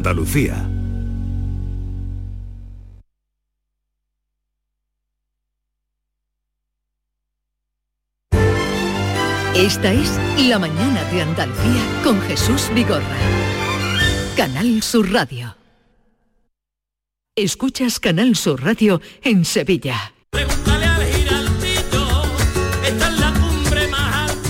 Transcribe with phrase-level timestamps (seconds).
[0.00, 0.66] Andalucía.
[9.54, 10.18] Esta es
[10.48, 13.04] La Mañana de Andalucía con Jesús Vigorra.
[14.38, 15.54] Canal Sur Radio.
[17.36, 20.14] Escuchas Canal Sur Radio en Sevilla.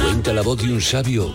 [0.00, 1.34] Cuenta la voz de un sabio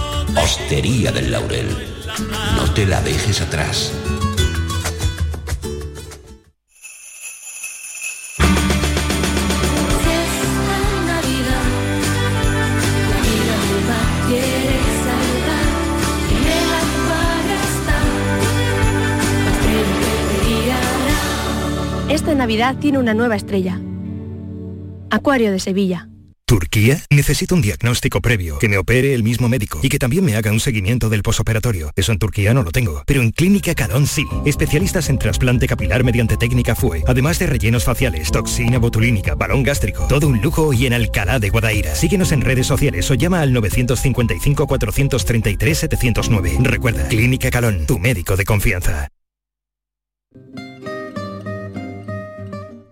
[0.35, 1.67] Hostería del Laurel,
[2.55, 3.91] no te la dejes atrás.
[22.09, 23.79] Esta Navidad tiene una nueva estrella.
[25.09, 26.07] Acuario de Sevilla.
[26.51, 27.01] ¿Turquía?
[27.09, 30.51] Necesito un diagnóstico previo, que me opere el mismo médico y que también me haga
[30.51, 31.93] un seguimiento del posoperatorio.
[31.95, 34.25] Eso en Turquía no lo tengo, pero en Clínica Calón sí.
[34.45, 40.07] Especialistas en trasplante capilar mediante técnica FUE, además de rellenos faciales, toxina botulínica, balón gástrico,
[40.09, 41.95] todo un lujo y en Alcalá de Guadaira.
[41.95, 46.57] Síguenos en redes sociales o llama al 955 433 709.
[46.63, 49.07] Recuerda, Clínica Calón, tu médico de confianza.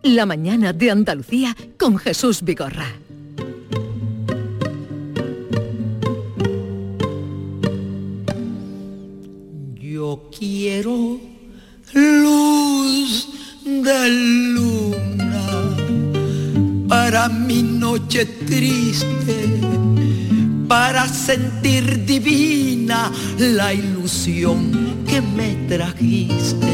[0.01, 2.87] La Mañana de Andalucía con Jesús Vigorra.
[10.17, 11.19] Quiero
[11.93, 13.29] luz
[13.63, 14.09] de
[14.55, 15.45] luna
[16.87, 19.59] para mi noche triste,
[20.67, 26.73] para sentir divina la ilusión que me trajiste,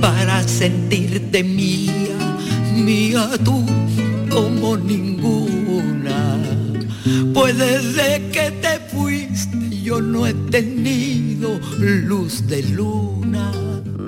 [0.00, 2.18] para sentirte mía,
[2.74, 3.64] mía tú
[4.30, 6.38] como ninguna.
[7.32, 13.52] Pues desde que te fuiste yo no he tenido luz de luna.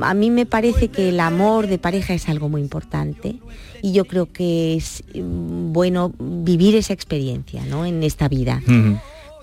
[0.00, 3.36] A mí me parece que el amor de pareja es algo muy importante
[3.82, 7.84] y yo creo que es mm, bueno vivir esa experiencia ¿no?
[7.84, 8.62] en esta vida.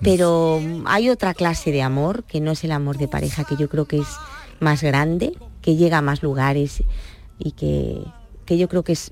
[0.01, 3.69] Pero hay otra clase de amor que no es el amor de pareja, que yo
[3.69, 4.07] creo que es
[4.59, 6.83] más grande, que llega a más lugares
[7.37, 7.99] y que,
[8.45, 9.11] que yo creo que es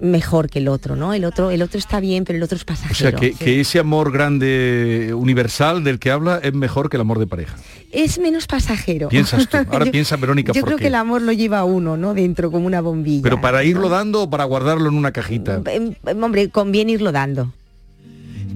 [0.00, 1.12] mejor que el otro, ¿no?
[1.14, 2.94] El otro, el otro está bien, pero el otro es O pasajero.
[3.10, 7.18] sea, que, que ese amor grande, universal del que habla es mejor que el amor
[7.18, 7.56] de pareja.
[7.92, 9.08] Es menos pasajero.
[9.08, 9.56] Piensas tú.
[9.70, 12.14] Ahora Yo- piensa Verónica Yo creo que el amor lo lleva a uno, ¿no?
[12.14, 13.22] Dentro, como una bombilla.
[13.22, 15.60] Pero para irlo dando o para guardarlo en una cajita.
[15.66, 17.52] Em, em, Hombre, conviene irlo dando.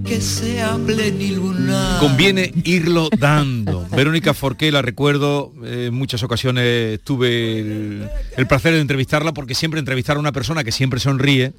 [0.04, 1.98] Que sea pleniluna.
[2.00, 3.86] Conviene irlo dando.
[3.96, 9.54] Verónica Forqué, la recuerdo, eh, en muchas ocasiones tuve el, el placer de entrevistarla porque
[9.54, 11.52] siempre entrevistar a una persona que siempre sonríe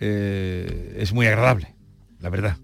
[0.00, 1.74] eh, es muy agradable,
[2.20, 2.56] la verdad.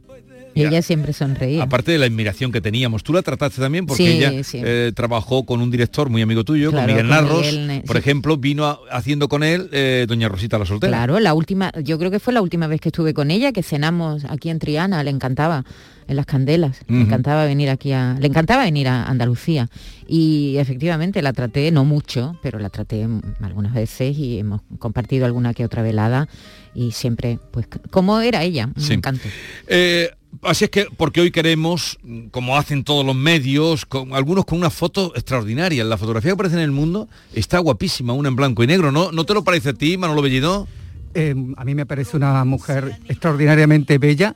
[0.54, 1.62] Y ella siempre sonreía.
[1.62, 5.44] Aparte de la admiración que teníamos, tú la trataste también porque Sí, ella eh, trabajó
[5.46, 8.00] con un director muy amigo tuyo, Claro, con Miguel con Narros, Miguel, por sí.
[8.00, 10.90] ejemplo, vino a- haciendo con él eh, Doña Rosita la soltera.
[10.90, 13.62] Claro, la última, yo creo que fue la última vez que estuve con ella, que
[13.62, 15.64] cenamos aquí en Triana, le encantaba
[16.08, 19.68] en las candelas, le encantaba venir aquí a, le encantaba venir a Andalucía
[20.06, 23.06] y efectivamente la traté, no mucho, pero la traté
[23.40, 26.28] algunas veces y hemos compartido alguna que otra velada
[26.74, 28.94] y siempre, pues, como era ella, un Sí.
[28.94, 29.28] encanto.
[29.68, 30.10] Eh,
[30.42, 31.98] así es que, porque hoy queremos,
[32.30, 35.84] como hacen todos los medios, con, algunos con una foto extraordinaria.
[35.84, 39.12] La fotografía que aparece en el mundo está guapísima, una en blanco y negro, ¿no?
[39.12, 40.66] ¿No te lo parece a ti, Manolo Bellido?
[41.14, 44.34] Eh, a mí me parece una mujer extraordinariamente bella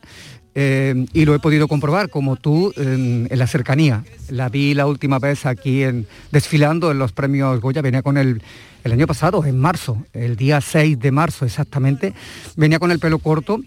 [0.54, 4.04] eh, y lo he podido comprobar como tú en, en la cercanía.
[4.28, 8.42] La vi la última vez aquí en, desfilando en los premios Goya, venía con el,
[8.86, 12.14] el año pasado, en marzo, el día 6 de marzo exactamente,
[12.56, 13.60] venía con el pelo corto,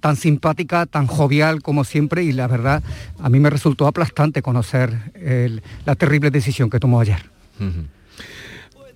[0.00, 2.82] tan simpática, tan jovial como siempre y la verdad
[3.20, 7.30] a mí me resultó aplastante conocer el- la terrible decisión que tomó ayer.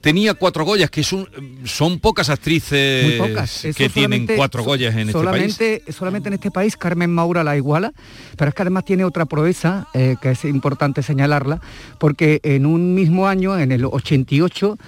[0.00, 1.28] Tenía cuatro Goyas, que son,
[1.64, 3.60] son pocas actrices pocas.
[3.76, 5.22] Que tienen solamente- cuatro Goyas en este país.
[5.22, 7.93] solamente, Solamente en este país Carmen Maura la iguala,
[8.38, 11.60] pero es que además tiene otra proeza eh, que es importante señalarla,
[11.98, 14.78] porque en un mismo año, en el 88,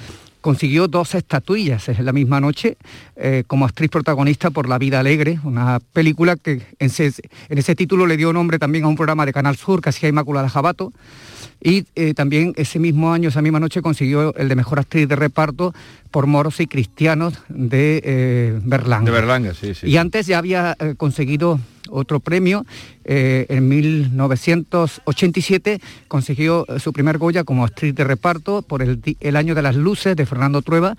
[0.42, 2.76] consiguió dos estatuillas en la misma noche
[3.16, 8.18] eh, como actriz protagonista por La vida alegre, una película que en ese, título le
[8.18, 10.92] dio nombre también a un programa de Canal Sur que hacía Inmaculada Jabato
[11.62, 15.14] y eh, también ese mismo año, esa misma noche, consiguió el de Mejor Actriz de
[15.14, 15.72] Reparto
[16.10, 19.04] por Moros y Cristianos de eh, Berlanga.
[19.04, 19.86] De Berlanga, sí, sí.
[19.86, 21.60] Y antes ya había eh, conseguido
[21.92, 22.66] otro premio.
[23.04, 29.62] en 1987 consiguió su primer Goya como actriz de reparto por el, el Año de
[29.62, 30.96] las Luces de Fernando Trueba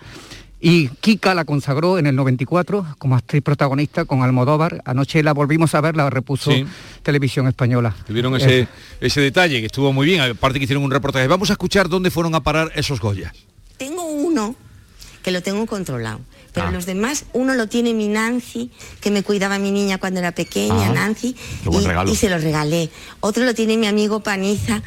[0.66, 4.82] y Kika la consagró en el 94 como actriz protagonista con Almodóvar.
[4.86, 6.52] Anoche la volvimos a ver, la repuso
[7.04, 7.94] Televisión Española.
[8.08, 8.70] Tuvieron ese,
[9.02, 11.28] ese detalle que estuvo muy bien, aparte que hicieron un reportaje.
[11.28, 13.34] Vamos a escuchar dónde fueron a parar esos Goyas.
[13.76, 14.56] Tengo uno
[15.22, 16.22] que lo tengo controlado.
[16.54, 16.72] Pero ah.
[16.72, 18.70] los demás, uno lo tiene mi Nancy,
[19.02, 20.94] que me cuidaba mi niña cuando era pequeña, ah.
[20.94, 21.36] Nancy,
[21.70, 22.90] y, y, se lo regalé.
[23.20, 24.84] Otro lo tiene mi amigo Paniza,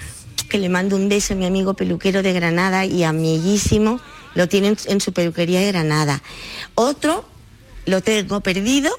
[0.49, 4.01] que le mando un beso a mi amigo peluquero de Granada y amiguísimo
[4.35, 6.23] lo tienen en su peluquería de Granada.
[6.75, 7.25] Otro
[7.87, 8.93] lo tengo perdido,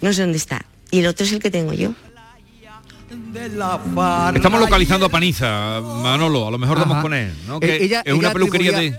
[0.00, 0.64] no sé dónde está.
[0.90, 1.94] Y el otro es el que tengo yo.
[4.34, 7.58] Estamos localizando a Paniza, Manolo, a lo mejor vamos con él, ¿no?
[7.58, 8.94] Que ella, es una peluquería de...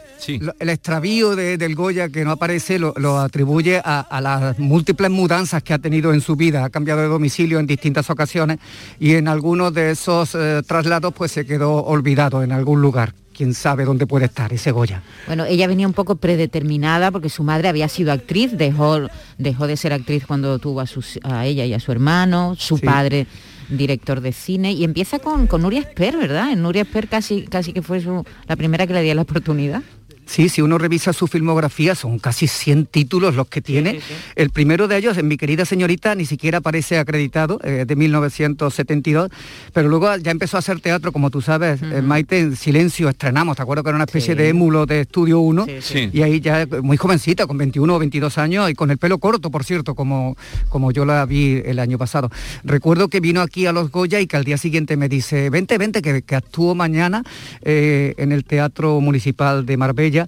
[0.60, 5.80] El extravío del Goya que no aparece lo, atribuye a, las múltiples mudanzas que ha
[5.80, 6.66] tenido en su vida.
[6.66, 8.60] Ha cambiado de domicilio en distintas ocasiones
[9.00, 13.54] y en algunos de esos eh, traslados pues se quedó olvidado en algún lugar quién
[13.54, 15.02] sabe dónde puede estar ese Goya.
[15.26, 19.08] Bueno, ella venía un poco predeterminada porque su madre había sido actriz, dejó,
[19.38, 20.86] dejó de ser actriz cuando tuvo a,
[21.24, 23.28] a ella y a su hermano, su padre
[23.70, 26.52] director de cine, y empieza con, con Nuria Esper, ¿verdad?
[26.52, 28.02] En Nuria Esper casi, casi que fue
[28.48, 29.82] la primera que le dio la oportunidad.
[30.30, 34.00] Sí, si uno revisa su filmografía, son casi 100 títulos los que tiene.
[34.36, 39.32] El primero de ellos, en Mi querida señorita, ni siquiera aparece acreditado, eh, de 1972,
[39.74, 43.58] pero luego ya empezó a hacer teatro, como tú sabes, eh, Maite, en Silencio estrenamos,
[43.58, 45.66] ¿te acuerdo que era una especie de émulo de Estudio 1?
[46.14, 49.50] Y ahí ya muy jovencita, con 21 o 22 años y con el pelo corto,
[49.50, 50.38] por cierto, como,
[50.70, 52.30] como yo la vi el año pasado.
[52.64, 55.80] Recuerdo que vino aquí a Los Goya y que al día siguiente me dice, vente,
[55.80, 57.24] vente, que, que actúo mañana
[57.64, 60.19] eh, en el Teatro Municipal de Marbella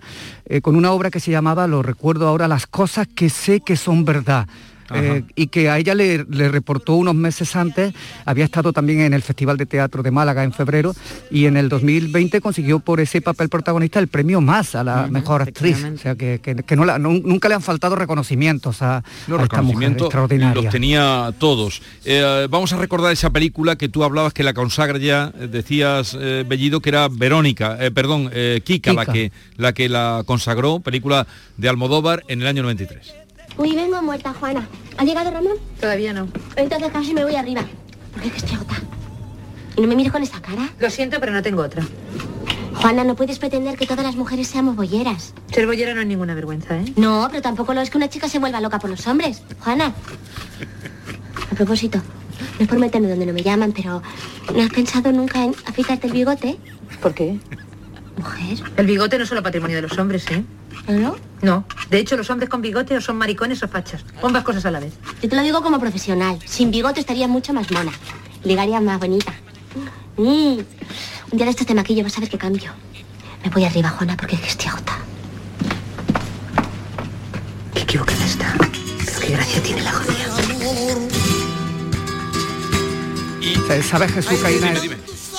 [0.45, 3.75] eh, con una obra que se llamaba, lo recuerdo ahora, Las cosas que sé que
[3.75, 4.47] son verdad.
[4.93, 7.93] Eh, y que a ella le, reportó unos meses antes,
[8.25, 10.93] había estado también en el Festival de Teatro de Málaga en febrero
[11.29, 15.43] y en el 2020 consiguió por ese papel protagonista el premio más a la mejor
[15.43, 15.83] actriz.
[15.83, 16.39] O sea, que,
[16.99, 19.03] nunca le han faltado reconocimientos a,
[19.41, 20.61] esta mujer extraordinaria.
[20.61, 21.81] Los tenía todos.
[22.05, 26.17] Eh, vamos a recordar esa película que tú hablabas que la consagra ya, eh, decías,
[26.47, 28.31] Bellido, que era Verónica, perdón,
[28.63, 31.27] Kika, La, que, la que la consagró, película
[31.57, 33.20] de Almodóvar en el año 93.
[33.61, 34.67] Uy, vengo muerta, Juana.
[34.97, 35.53] ¿Ha llegado Ramón?
[35.79, 36.27] Todavía no.
[36.55, 37.63] Entonces casi me voy arriba.
[38.11, 38.81] Porque es que estoy agotada.
[39.77, 40.67] ¿Y no me mires con esa cara?
[40.79, 41.83] Lo siento, pero no tengo otra.
[42.73, 45.35] Juana, no puedes pretender que todas las mujeres seamos bolleras.
[45.53, 46.85] Ser bollera no es ninguna vergüenza, ¿eh?
[46.95, 49.43] No, pero tampoco lo es que una chica se vuelva loca por los hombres.
[49.59, 49.93] Juana.
[51.51, 51.99] A propósito,
[52.57, 54.01] no es por meterme donde no me llaman, pero
[54.55, 56.57] ¿no has pensado nunca en afeitarte el bigote?
[56.99, 57.37] ¿Por qué?
[58.17, 58.57] Mujer.
[58.77, 60.43] El bigote no es solo patrimonio de los hombres, ¿eh?
[60.87, 61.15] ¿No?
[61.41, 61.65] No.
[61.89, 64.03] De hecho, los hombres con bigote o son maricones o fachas.
[64.21, 64.93] Ambas cosas a la vez.
[65.21, 66.39] Yo te lo digo como profesional.
[66.45, 67.91] Sin bigote estaría mucho más mona.
[68.43, 69.33] Ligaría más bonita.
[70.17, 70.59] Mm.
[71.31, 72.71] Un día de estos te maquillo, vas a ver qué cambio.
[73.43, 74.99] Me voy arriba, Juana, porque es que estoy agotada.
[77.73, 78.55] Qué equivocada está.
[78.59, 80.21] Pero qué gracia tiene la jodida.
[83.83, 84.73] ¿Sabes, Jesús, Caína?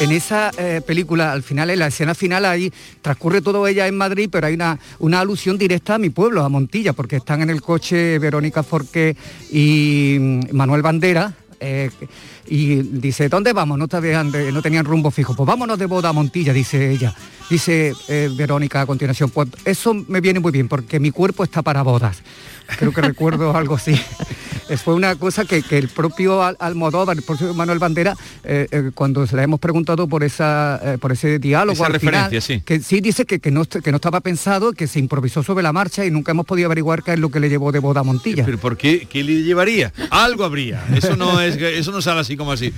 [0.02, 3.96] En esa eh, película, al final, en la escena final, ahí transcurre todo ella en
[3.96, 7.62] Madrid, pero hay una, alusión directa a mi pueblo, a Montilla, porque están en el
[7.62, 9.16] coche Verónica Forqué
[9.50, 11.34] y mm, Manuel Bandera.
[11.60, 11.90] Eh,
[12.48, 13.78] y dice, ¿dónde vamos?
[13.78, 15.36] No, no tenían rumbo fijo.
[15.36, 17.14] Pues vámonos de boda a Montilla, dice ella.
[17.48, 21.62] Dice eh, Verónica a continuación, pues eso me viene muy bien porque mi cuerpo está
[21.62, 22.22] para bodas
[22.76, 23.94] creo que recuerdo algo así.
[24.76, 29.36] Fue una cosa que, el propio Almodóvar, el propio Manuel Bandera, eh, eh, cuando se
[29.36, 32.60] le hemos preguntado por esa eh, por ese diálogo al referencia, sí.
[32.60, 36.04] que sí dice que, no, que no estaba pensado, que se improvisó sobre la marcha
[36.04, 38.44] y nunca hemos podido averiguar qué es lo que le llevó de boda a Montilla.
[38.44, 39.06] ¿Pero por qué?
[39.10, 39.92] ¿Qué le llevaría?
[40.10, 40.84] Algo habría.
[40.94, 42.72] Eso no es eso no sale así como así.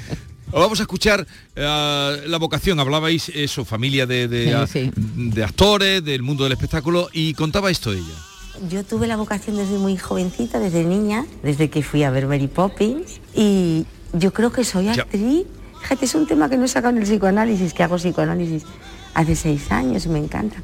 [0.53, 2.79] Vamos a escuchar la vocación.
[2.79, 8.34] Hablabais eso, familia de, de actores, del mundo del espectáculo, y contaba esto ella.
[8.69, 12.47] Yo tuve la vocación desde muy jovencita, desde niña, desde que fui a ver Mary
[12.47, 15.47] Poppins y yo creo que soy actriz.
[15.81, 18.65] Fíjate, es un tema que no he sacado en el psicoanálisis, que hago psicoanálisis
[19.13, 20.57] hace seis años, me encanta.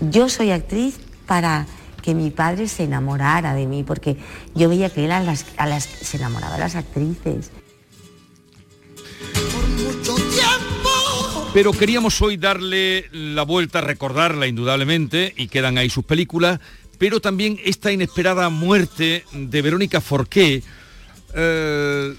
[0.00, 1.66] Yo soy actriz para
[2.02, 4.16] que mi padre se enamorara de mí, porque
[4.54, 7.50] yo veía que él a las, a las, se enamoraba de las actrices.
[11.52, 16.60] Pero queríamos hoy darle la vuelta, recordarla indudablemente, y quedan ahí sus películas,
[16.98, 20.62] pero también esta inesperada muerte de Verónica Forqué.
[21.34, 22.14] Eh,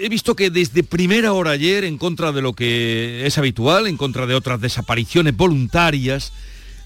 [0.00, 3.96] he visto que desde primera hora ayer, en contra de lo que es habitual, en
[3.96, 6.32] contra de otras desapariciones voluntarias,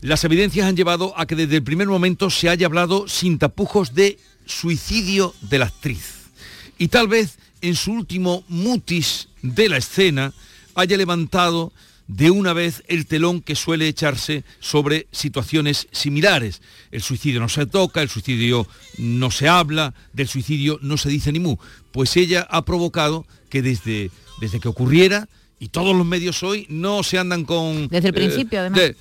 [0.01, 3.95] las evidencias han llevado a que desde el primer momento se haya hablado sin tapujos
[3.95, 6.31] de suicidio de la actriz.
[6.79, 10.33] Y tal vez en su último mutis de la escena
[10.75, 11.73] haya levantado
[12.11, 16.61] de una vez el telón que suele echarse sobre situaciones similares.
[16.91, 18.67] El suicidio no se toca, el suicidio
[18.99, 21.57] no se habla, del suicidio no se dice ni mu.
[21.93, 25.29] Pues ella ha provocado que desde, desde que ocurriera,
[25.61, 27.87] y todos los medios hoy no se andan con...
[27.87, 28.97] Desde el eh, principio, además.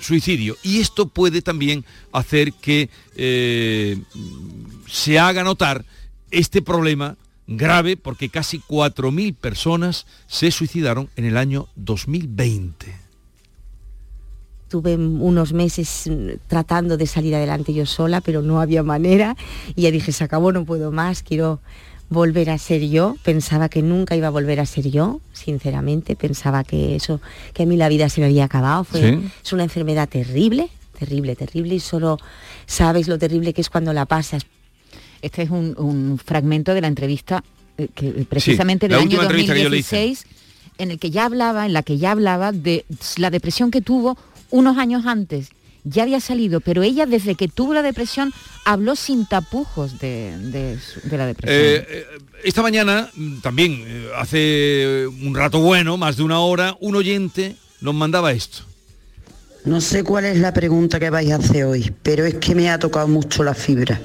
[0.00, 0.56] Suicidio.
[0.64, 3.96] Y esto puede también hacer que eh,
[4.88, 5.84] se haga notar
[6.32, 7.16] este problema
[7.50, 12.94] grave porque casi 4.000 personas se suicidaron en el año 2020.
[14.68, 16.08] Tuve unos meses
[16.46, 19.36] tratando de salir adelante yo sola, pero no había manera
[19.74, 21.60] y ya dije, se acabó, no puedo más, quiero
[22.08, 23.16] volver a ser yo.
[23.24, 26.14] Pensaba que nunca iba a volver a ser yo, sinceramente.
[26.14, 27.20] Pensaba que eso,
[27.52, 28.84] que a mí la vida se me había acabado.
[28.84, 32.18] Fue, Es una enfermedad terrible, terrible, terrible y solo
[32.66, 34.46] sabes lo terrible que es cuando la pasas
[35.22, 37.42] este es un, fragmento de la entrevista
[37.78, 40.26] eh, que precisamente del año 2016
[40.78, 42.86] en el que ya hablaba, en la que ya hablaba de
[43.18, 44.16] la depresión que tuvo
[44.50, 45.50] unos años antes.
[45.84, 48.32] Ya había salido, pero ella desde que tuvo la depresión
[48.64, 50.78] habló sin tapujos de,
[51.10, 51.58] la depresión.
[51.58, 52.06] Eh, eh,
[52.44, 53.84] esta mañana, mm, también
[54.16, 58.64] hace un rato bueno, más de una hora, un oyente nos mandaba esto.
[59.64, 62.70] No sé cuál es la pregunta que vais a hacer hoy, pero es que me
[62.70, 64.00] ha tocado mucho la fibra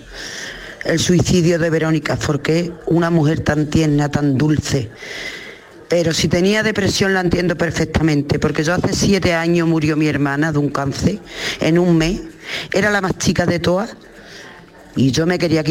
[0.85, 4.89] el suicidio de Verónica Forqué, una mujer tan tierna, tan dulce.
[5.87, 10.51] Pero si tenía depresión la entiendo perfectamente, porque yo hace siete años murió mi hermana
[10.51, 11.19] de un cáncer,
[11.59, 12.21] en un mes,
[12.71, 13.95] era la más chica de todas,
[14.95, 15.63] y yo me quería,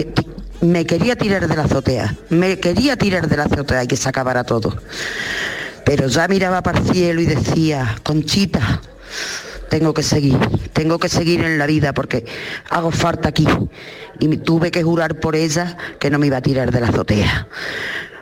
[0.60, 4.08] me quería tirar de la azotea, me quería tirar de la azotea y que se
[4.08, 4.76] acabara todo.
[5.84, 8.80] Pero ya miraba para el cielo y decía, Conchita,
[9.74, 10.38] tengo que seguir,
[10.72, 12.24] tengo que seguir en la vida porque
[12.70, 13.44] hago falta aquí.
[14.20, 17.48] Y tuve que jurar por ella que no me iba a tirar de la azotea,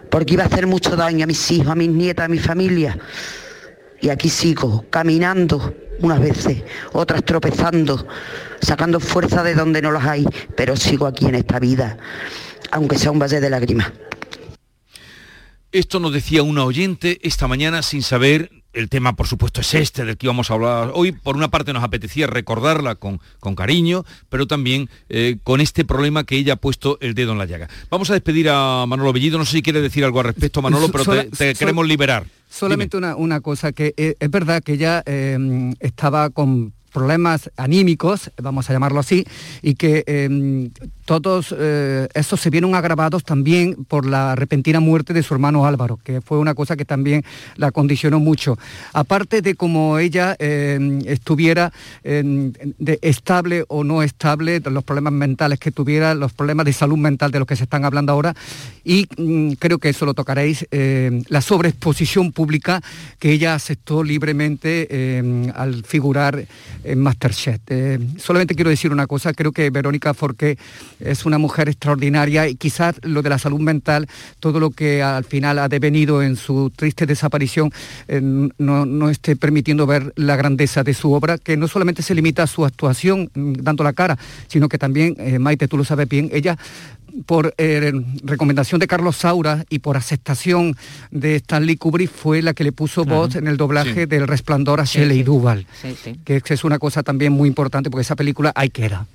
[0.08, 2.98] porque iba a hacer mucho daño a mis hijos, a mis nietas, a mi familia.
[4.00, 6.62] Y aquí sigo, caminando unas veces,
[6.94, 8.06] otras tropezando,
[8.62, 10.24] sacando fuerza de donde no las hay,
[10.56, 11.98] pero sigo aquí en esta vida,
[12.70, 13.92] aunque sea un valle de lágrimas.
[15.70, 20.04] Esto nos decía una oyente esta mañana sin saber el tema, por supuesto, es este
[20.04, 21.12] del que íbamos a hablar hoy.
[21.12, 26.24] Por una parte nos apetecía recordarla con, con cariño, pero también eh, con este problema
[26.24, 27.68] que ella ha puesto el dedo en la llaga.
[27.90, 29.38] Vamos a despedir a Manolo Bellido.
[29.38, 32.26] No sé si quiere decir algo al respecto, Manolo, pero te, queremos liberar.
[32.48, 38.30] Solamente una, una, cosa, que eh, es verdad que ella eh, estaba con problemas anímicos,
[38.40, 39.24] vamos a llamarlo así,
[39.62, 40.70] y que em,
[41.20, 46.20] todos eh, se vieron agravados también por la repentina muerte de su hermano Álvaro, que
[46.20, 47.24] fue una cosa que también
[47.56, 48.58] la condicionó mucho.
[48.92, 52.52] Aparte de cómo ella em, estuviera em,
[53.02, 57.38] estable o no estable, los problemas mentales que tuviera, los problemas de salud mental de
[57.38, 58.34] los que se están hablando ahora,
[58.84, 60.66] y mm, creo que eso lo tocaréis,
[61.28, 62.82] la sobreexposición pública
[63.18, 65.22] que ella aceptó libremente
[65.54, 66.46] al figurar
[66.84, 67.60] en Masterchef.
[67.68, 70.58] Eh, solamente quiero decir una cosa, creo que Verónica Forqué
[71.04, 74.08] es una mujer extraordinaria y quizás lo de la salud mental,
[74.40, 77.72] todo lo que al final ha devenido en su triste desaparición,
[78.08, 82.44] eh, no, esté permitiendo ver la grandeza de su obra, que no solamente se limita
[82.44, 86.08] a su actuación mm, dando la cara, sino que también, eh, Maite, tú lo sabes
[86.08, 86.56] bien, ella
[87.26, 87.92] por eh,
[88.24, 90.76] recomendación de Carlos Saura y por aceptación
[91.10, 94.84] de Stanley Kubrick fue la que le puso voz en el doblaje del Resplandor a
[94.84, 95.66] Shelley Duvall,
[96.24, 99.06] que es una cosa también muy importante porque esa película hay que era.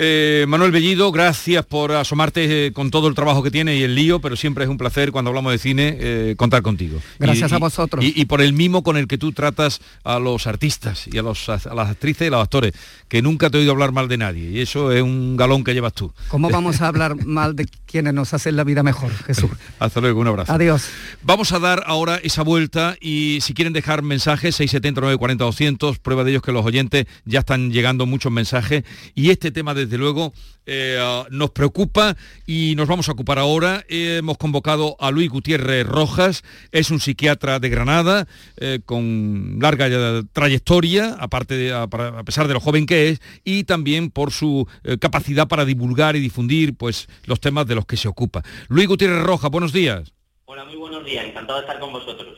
[0.00, 3.96] Eh, Manuel Bellido, gracias por asomarte eh, con todo el trabajo que tiene y el
[3.96, 7.00] lío, pero siempre es un placer cuando hablamos de cine eh, contar contigo.
[7.18, 8.04] Gracias a vosotros.
[8.04, 11.48] Y, por el mimo con el que tú tratas a los artistas y a, los,
[11.48, 12.74] a las actrices y a los actores,
[13.08, 15.74] que nunca te he oído hablar mal de nadie, y eso es un galón que
[15.74, 16.12] llevas tú.
[16.28, 19.50] ¿Cómo vamos a hablar mal de quienes nos hacen la vida mejor, Jesús?
[19.80, 20.52] Hasta luego, un abrazo.
[20.52, 20.90] Adiós.
[21.22, 26.22] Vamos a dar ahora esa vuelta y si quieren dejar mensajes, 679 40 200, prueba
[26.22, 28.84] de ellos que los oyentes ya están llegando muchos mensajes
[29.16, 30.34] y este tema desde luego
[30.66, 30.98] eh,
[31.30, 32.14] nos preocupa
[32.46, 33.84] y nos vamos a ocupar ahora.
[33.88, 38.28] hemos convocado a Luis Gutiérrez Rojas, es un psiquiatra de Granada
[38.58, 39.88] eh, con larga
[40.32, 41.88] trayectoria, aparte de, a,
[42.22, 46.20] pesar de lo joven que es, y también por su eh, capacidad para divulgar y
[46.20, 48.42] difundir pues, los temas de los que se ocupa.
[48.68, 50.12] Luis Gutiérrez Rojas, buenos días.
[50.44, 52.36] Hola, muy buenos días, encantado de estar con vosotros.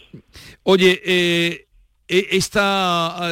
[0.63, 1.67] Oye, eh,
[2.07, 3.29] esta,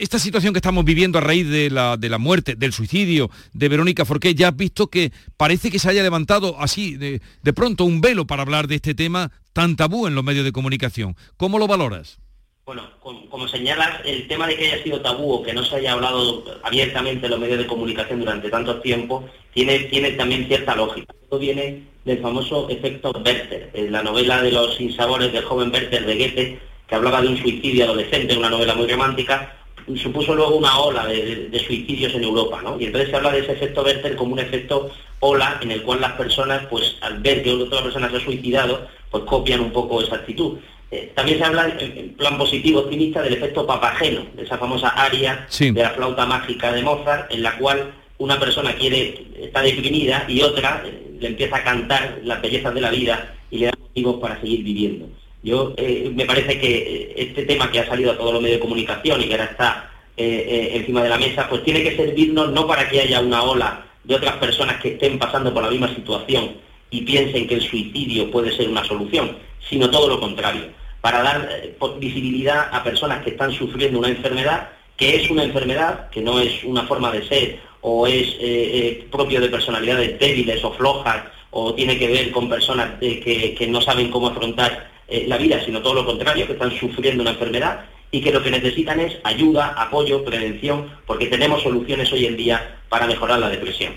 [0.00, 3.68] esta situación que estamos viviendo a raíz de la, de la muerte, del suicidio de
[3.68, 7.84] Verónica Forqué, ya has visto que parece que se haya levantado así de, de pronto
[7.84, 11.16] un velo para hablar de este tema tan tabú en los medios de comunicación.
[11.36, 12.18] ¿Cómo lo valoras?
[12.64, 15.92] Bueno, como, señalas, el tema de que haya sido tabú o que no se haya
[15.92, 21.12] hablado abiertamente en los medios de comunicación durante tanto tiempo, tiene, tiene también cierta lógica.
[21.20, 26.14] Esto viene del famoso efecto Werther, la novela de los sinsabores del joven Werther de
[26.16, 29.59] Goethe, que hablaba de un suicidio adolescente, una novela muy romántica,
[29.96, 32.80] supuso luego una ola de, suicidios en Europa, ¿no?
[32.80, 36.00] Y entonces se habla de ese efecto Werther como un efecto ola en el cual
[36.00, 40.02] las personas, pues al ver que otra persona se ha suicidado, pues copian un poco
[40.02, 40.58] esa actitud.
[40.90, 45.46] Eh, también se habla en, plan positivo, optimista, del efecto papageno, de esa famosa aria
[45.58, 50.42] de la flauta mágica de Mozart, en la cual una persona quiere está deprimida y
[50.42, 54.20] otra eh, le empieza a cantar las bellezas de la vida y le da motivos
[54.20, 55.08] para seguir viviendo.
[55.42, 58.62] Yo eh, me parece que este tema que ha salido a todos los medios de
[58.62, 62.86] comunicación y que ahora está encima de la mesa, pues tiene que servirnos no para
[62.90, 66.56] que haya una ola de otras personas que estén pasando por la misma situación
[66.90, 70.64] y piensen que el suicidio puede ser una solución, sino todo lo contrario
[71.00, 76.10] para dar eh, visibilidad a personas que están sufriendo una enfermedad que es una enfermedad,
[76.10, 80.62] que no es una forma de ser o es eh, eh, propio de personalidades débiles
[80.62, 84.89] o flojas o tiene que ver con personas que, no saben cómo afrontar
[85.26, 88.50] la vida, sino todo lo contrario, que están sufriendo una enfermedad y que lo que
[88.50, 93.94] necesitan es ayuda, apoyo, prevención, porque tenemos soluciones hoy en día para mejorar la depresión.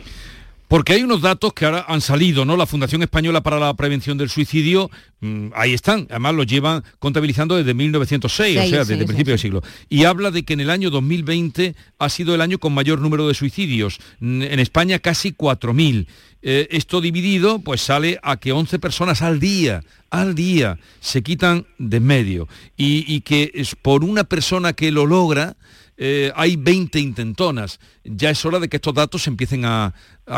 [0.73, 2.57] Porque hay unos datos que ahora han salido, ¿no?
[2.57, 4.89] La Fundación Española para la Prevención del Suicidio,
[5.19, 9.39] mm, ahí están, además los llevan contabilizando desde 1906, o sea, desde el principio del
[9.39, 9.61] siglo.
[9.87, 13.27] Y habla de que en el año 2020 ha sido el año con mayor número
[13.27, 13.99] de suicidios.
[14.19, 16.07] En España casi 4.000.
[16.41, 21.67] Eh, esto dividido, pues sale a que 11 personas al día, al día, se quitan
[21.77, 22.47] de medio.
[22.75, 25.55] Y, y que es por una persona que lo logra,
[25.97, 27.79] eh, hay 20 intentonas.
[28.03, 29.93] Ya es hora de que estos datos se empiecen a,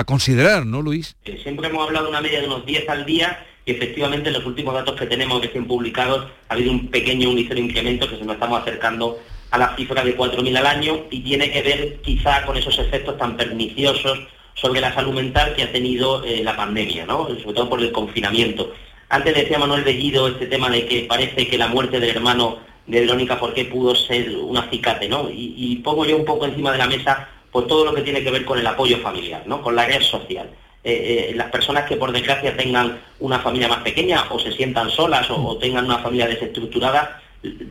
[0.06, 1.16] considerar, ¿no, Luis?
[1.44, 4.46] Siempre hemos hablado de una media de unos 10 al día y efectivamente en los
[4.46, 8.36] últimos datos que tenemos estén publicados ha habido un pequeño un incremento que se nos
[8.36, 9.20] estamos acercando
[9.52, 13.18] a la cifra de 4.000 al año y tiene que ver quizá con esos efectos
[13.18, 14.20] tan perniciosos
[14.54, 17.28] sobre la salud mental que ha tenido eh, la pandemia, ¿no?
[17.28, 18.74] sobre todo por el confinamiento.
[19.10, 23.02] Antes decía Manuel Bellido este tema de que parece que la muerte del hermano de
[23.02, 25.30] Verónica qué pudo ser un acicate, ¿no?
[25.32, 28.32] Y, pongo yo un poco encima de la mesa por todo lo que tiene que
[28.32, 29.62] ver con el apoyo familiar, ¿no?
[29.62, 30.50] Con la red social.
[30.84, 34.90] Eh, eh, las personas que por desgracia tengan una familia más pequeña o se sientan
[34.90, 37.22] solas o, tengan una familia desestructurada,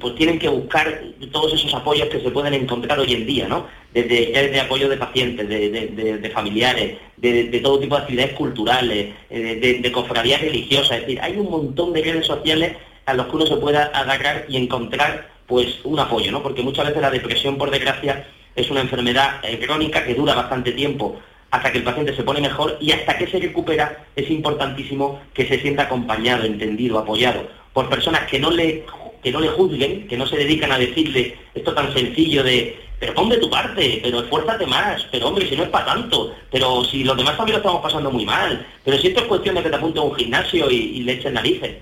[0.00, 3.66] pues tienen que buscar todos esos apoyos que se pueden encontrar hoy en día, ¿no?
[3.92, 10.40] Desde, apoyo de pacientes, de, familiares, de, todo tipo de actividades culturales, eh, de, cofradías
[10.40, 13.84] religiosas, es decir, hay un montón de redes sociales a los que uno se pueda
[13.88, 16.42] agarrar y encontrar pues un apoyo, ¿no?
[16.42, 20.72] Porque muchas veces la depresión, por desgracia, es una enfermedad eh, crónica que dura bastante
[20.72, 25.20] tiempo hasta que el paciente se pone mejor y hasta que se recupera es importantísimo
[25.32, 28.84] que se sienta acompañado, entendido, apoyado por personas que no le
[29.22, 33.14] que no le juzguen, que no se dedican a decirle esto tan sencillo de pero
[33.14, 36.84] pon de tu parte, pero esfuérzate más, pero hombre, si no es para tanto, pero
[36.84, 39.62] si los demás también lo estamos pasando muy mal, pero si esto es cuestión de
[39.62, 41.72] que te apunte a un gimnasio y, y le eches narices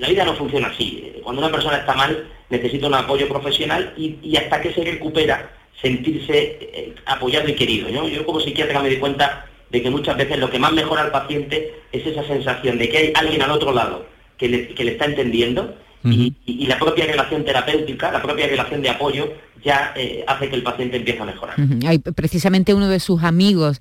[0.00, 1.12] la vida no funciona así.
[1.22, 6.58] Cuando una persona está mal, necesita un apoyo profesional y, hasta que se recupera, sentirse
[6.60, 7.88] eh, apoyado y querido.
[7.88, 11.10] Yo como psiquiatra me di cuenta de que muchas veces lo que más mejora al
[11.10, 15.76] paciente es esa sensación de que hay alguien al otro lado que le, está entendiendo
[16.02, 20.62] y, la propia relación terapéutica, la propia relación de apoyo ya eh, hace que el
[20.62, 21.56] paciente empiece a mejorar.
[21.86, 23.78] Hay precisamente uno de sus amigos,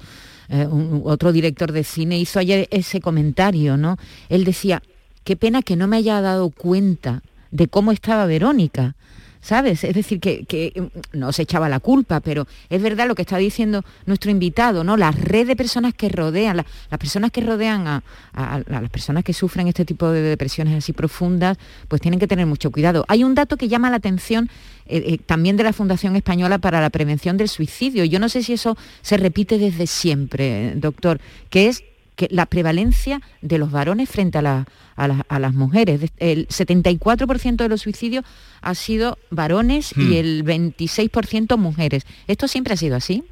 [0.49, 0.67] eh,
[1.03, 3.97] otro director de cine, hizo ayer ese comentario, ¿no?
[4.27, 4.81] Él decía,
[5.23, 8.95] qué pena que no me haya dado cuenta de cómo estaba Verónica.
[9.41, 9.85] ¿Sabes?
[9.85, 13.37] Es decir, que, mm, no se echaba la culpa, pero es verdad lo que está
[13.37, 14.97] diciendo nuestro invitado, ¿no?
[14.97, 18.03] La red de personas que rodean, las personas que rodean a,
[18.67, 22.69] las personas que sufren este tipo de depresiones así profundas, pues tienen que tener mucho
[22.69, 23.05] cuidado.
[23.07, 24.49] Hay un dato que llama la atención
[24.85, 28.03] eh, eh, también de la Fundación Española para la Prevención del Suicidio.
[28.03, 31.83] Yo no sé si eso se repite desde siempre, doctor, que es
[32.19, 34.65] que la prevalencia de los varones frente a,
[34.99, 36.01] a, las mujeres.
[36.17, 38.25] El 74% de los suicidios
[38.61, 40.13] ha sido varones y hmm.
[40.13, 42.05] el 26% mujeres.
[42.27, 43.23] ¿Esto siempre ha sido así?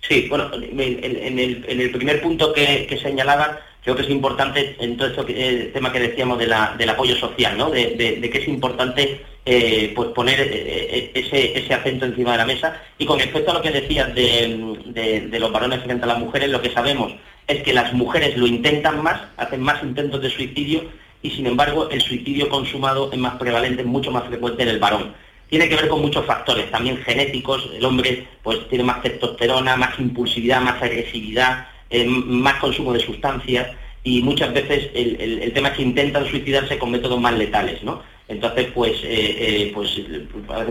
[0.00, 5.70] Sí, bueno, en, el, primer punto que, señalaba, creo que es importante en todo este
[5.72, 7.70] tema que decíamos del apoyo social, ¿no?
[7.70, 12.82] de, que es importante eh, pues poner eh, ese, ese, acento encima de la mesa.
[12.98, 16.50] Y con respecto a lo que decías de, de los varones frente a las mujeres,
[16.50, 17.12] lo que sabemos
[17.46, 20.84] es que las mujeres lo intentan más, hacen más intentos de suicidio
[21.22, 25.14] y sin embargo el suicidio consumado es más prevalente, mucho más frecuente en el varón.
[25.48, 29.98] Tiene que ver con muchos factores, también genéticos, el hombre pues tiene más testosterona, más
[29.98, 33.68] impulsividad, más agresividad, eh, más consumo de sustancias
[34.02, 38.02] y muchas veces el, tema es que intentan suicidarse con métodos más letales, ¿no?
[38.28, 40.00] Entonces, pues, eh, eh, pues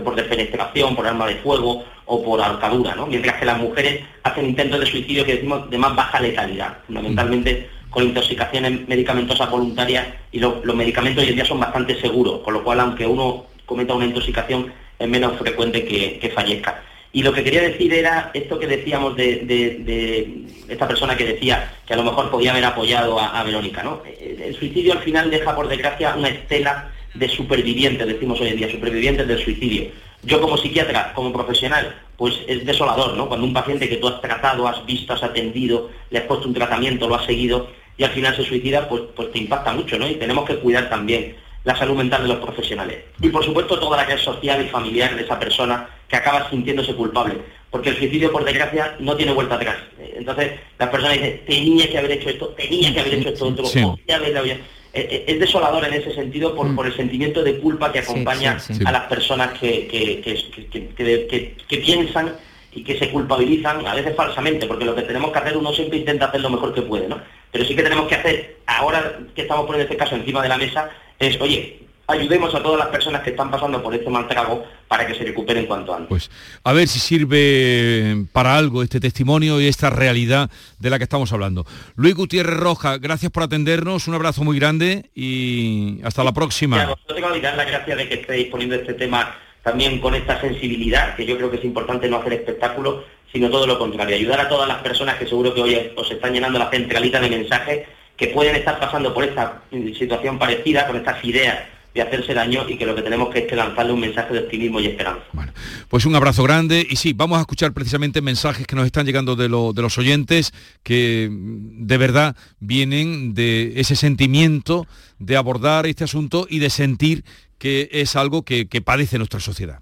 [0.02, 3.06] por defenestración, por arma de fuego o por ahorcadura, ¿no?
[3.06, 7.70] Mientras que las mujeres hacen intentos de suicidio que decimos de más baja letalidad, fundamentalmente
[7.92, 12.64] con intoxicaciones medicamentosas voluntarias y los medicamentos hoy en día son bastante seguros, con lo
[12.64, 16.82] cual aunque uno cometa una intoxicación es menos frecuente que, fallezca.
[17.12, 21.92] Y lo que quería decir era esto que decíamos de, esta persona que decía que
[21.92, 24.00] a lo mejor podía haber apoyado a, Verónica, ¿no?
[24.18, 28.70] El suicidio al final deja por desgracia una estela de supervivientes, decimos hoy en día,
[28.70, 29.90] supervivientes del suicidio.
[30.22, 33.28] Yo como psiquiatra, como profesional, pues es desolador, ¿no?
[33.28, 36.54] Cuando un paciente que tú has tratado, has visto, has atendido, le has puesto un
[36.54, 37.68] tratamiento, lo has seguido
[38.02, 40.08] y al final se suicida, pues, pues te impacta mucho, ¿no?
[40.08, 42.98] Y tenemos que cuidar también la salud mental de los profesionales.
[43.20, 46.50] Y por supuesto toda la que es social y familiar de esa persona que acaba
[46.50, 47.36] sintiéndose culpable.
[47.70, 49.76] Porque el suicidio, por desgracia, no tiene vuelta atrás.
[50.16, 53.66] Entonces, las personas dicen, tenía que haber hecho esto, tenía que haber hecho esto otro,
[53.66, 54.58] eh,
[54.94, 56.74] eh, es desolador en ese sentido por, mm.
[56.74, 62.34] por, el sentimiento de culpa que acompaña a las personas que, que, piensan
[62.72, 65.98] y que se culpabilizan, a veces falsamente, porque lo que tenemos que hacer uno siempre
[65.98, 67.20] intenta hacer lo mejor que puede, ¿no?
[67.52, 70.56] Pero sí que tenemos que hacer, ahora que estamos poniendo este caso encima de la
[70.56, 74.64] mesa, es, oye, ayudemos a todas las personas que están pasando por este mal trago
[74.88, 76.08] para que se recuperen cuanto antes.
[76.08, 76.30] Pues
[76.64, 81.32] a ver si sirve para algo este testimonio y esta realidad de la que estamos
[81.32, 81.66] hablando.
[81.94, 86.84] Luis Gutiérrez Roja, gracias por atendernos, un abrazo muy grande y hasta la próxima.
[86.84, 90.40] no tengo que dar las gracias de que estéis poniendo este tema también con esta
[90.40, 94.40] sensibilidad, que yo creo que es importante no hacer espectáculos, sino todo lo contrario, ayudar
[94.40, 97.88] a todas las personas que seguro que hoy os están llenando la centralita de mensajes
[98.16, 99.62] que pueden estar pasando por esta
[99.98, 101.58] situación parecida, con estas ideas
[101.94, 104.40] de hacerse daño y que lo que tenemos que es que lanzarle un mensaje de
[104.40, 105.24] optimismo y esperanza.
[105.32, 105.52] Bueno,
[105.88, 109.36] pues un abrazo grande y sí, vamos a escuchar precisamente mensajes que nos están llegando
[109.36, 114.86] de, los oyentes que mm, de verdad vienen de ese sentimiento
[115.18, 117.24] de abordar este asunto y de sentir
[117.58, 119.80] que es algo que, padece nuestra sociedad.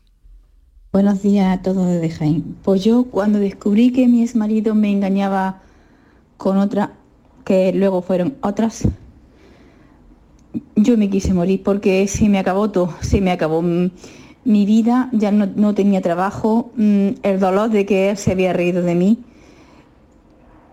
[0.92, 2.56] Buenos días a todos desde Jaén.
[2.64, 5.62] Pues yo cuando descubrí que mi ex marido me engañaba
[6.36, 6.94] con otra,
[7.44, 8.88] que luego fueron otras,
[10.74, 15.30] yo me quise morir porque se me acabó todo, se me acabó mi vida, ya
[15.30, 19.22] no, tenía trabajo, el dolor de que él se había reído de mí,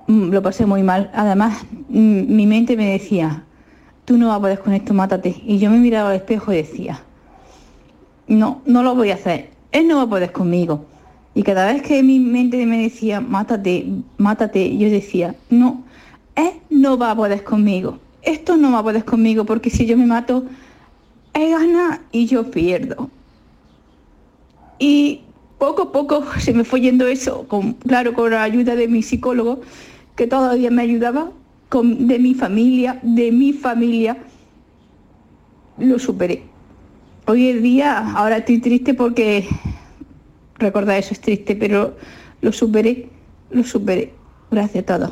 [0.07, 1.11] lo pasé muy mal.
[1.13, 3.43] Además, mi mente me decía,
[4.03, 5.43] tú no vas a poder con esto, mátate.
[5.45, 7.03] Y yo me miraba al espejo y decía,
[8.27, 10.85] no, no lo voy a hacer, él no va a poder conmigo.
[11.35, 15.83] Y cada vez que mi mente me decía, mátate, mátate, yo decía, no,
[16.35, 19.97] él no va a poder conmigo esto no va a poder conmigo porque si yo
[19.97, 20.43] me mato,
[21.33, 23.09] él gana y yo pierdo.
[24.79, 25.21] Y
[25.57, 29.01] poco a poco se me fue yendo eso, con, claro, con la ayuda de mi
[29.01, 29.61] psicólogo,
[30.15, 31.31] que todavía me ayudaba,
[31.69, 34.17] con, de mi familia, de mi familia,
[35.77, 36.43] lo superé.
[37.29, 39.49] Hoy en día, ahora estoy triste porque
[40.55, 41.97] recordar eso es triste, pero
[42.39, 43.09] lo superé,
[43.49, 44.13] lo superé.
[44.49, 45.11] Gracias a todos.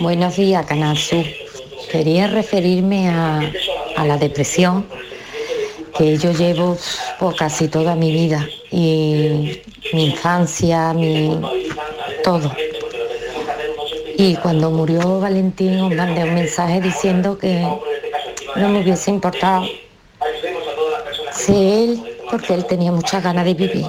[0.00, 1.26] Buenos días, Canal Sur.
[1.92, 3.42] Quería referirme a,
[4.02, 4.86] la depresión
[5.98, 6.78] que yo llevo
[7.20, 9.60] por casi toda mi vida y
[9.92, 11.38] mi infancia, mi
[12.24, 12.50] todo.
[14.16, 17.62] Y cuando murió Valentín os mandé un mensaje diciendo que
[18.58, 19.66] no me hubiese importado
[21.32, 23.86] ser él porque él tenía muchas ganas de vivir,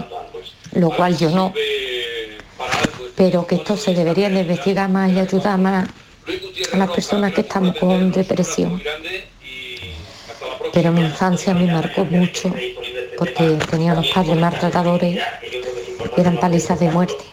[0.73, 1.53] lo cual yo no
[3.17, 5.89] pero que esto se debería de investigar más y ayudar más
[6.71, 8.81] a las personas que estamos con depresión.
[10.71, 12.53] Pero mi infancia me marcó mucho
[13.17, 15.19] porque tenía los padres maltratadores,
[16.15, 17.23] eran palizas de muerte.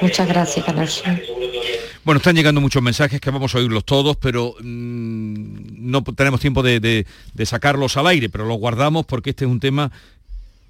[0.00, 0.88] Muchas gracias, Canal
[2.02, 5.09] Bueno, están llegando muchos mensajes que vamos a oírlos todos, pero mm,
[5.90, 7.06] no tenemos tiempo de,
[7.44, 9.90] sacarlos al aire, pero los guardamos porque este es un tema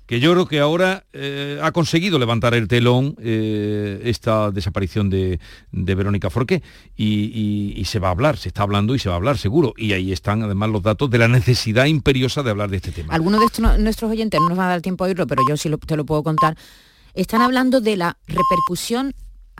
[0.06, 5.38] que yo creo que ahora eh, ha conseguido levantar el telón eh, esta desaparición de,
[5.70, 6.64] Verónica Forqué
[6.96, 9.72] y, se va a hablar, se está hablando y se va a hablar seguro.
[9.76, 13.14] Y ahí están además los datos de la necesidad imperiosa de hablar de este tema.
[13.14, 15.70] Algunos de nuestros oyentes no nos va a dar tiempo a oírlo, pero yo sí
[15.86, 16.56] te lo puedo contar.
[17.14, 19.14] Están hablando de la repercusión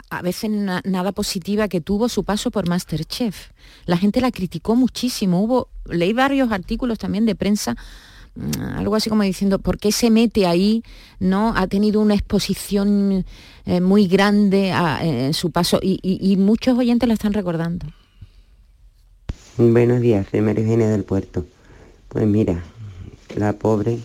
[0.09, 3.51] a veces nada positiva que tuvo su paso por Masterchef.
[3.87, 5.43] La gente la criticó muchísimo.
[5.43, 7.77] Hubo, leí varios artículos también de prensa
[8.35, 10.83] Mm, algo así como diciendo, ¿por qué se mete ahí?
[11.19, 11.53] ¿no?
[11.57, 13.25] Ha tenido una exposición
[13.67, 17.87] eh, muy grande en su paso y, muchos oyentes la están recordando.
[19.57, 21.45] Buenos días, soy María del Puerto.
[22.09, 22.63] Pues mira,
[23.37, 23.99] la pobre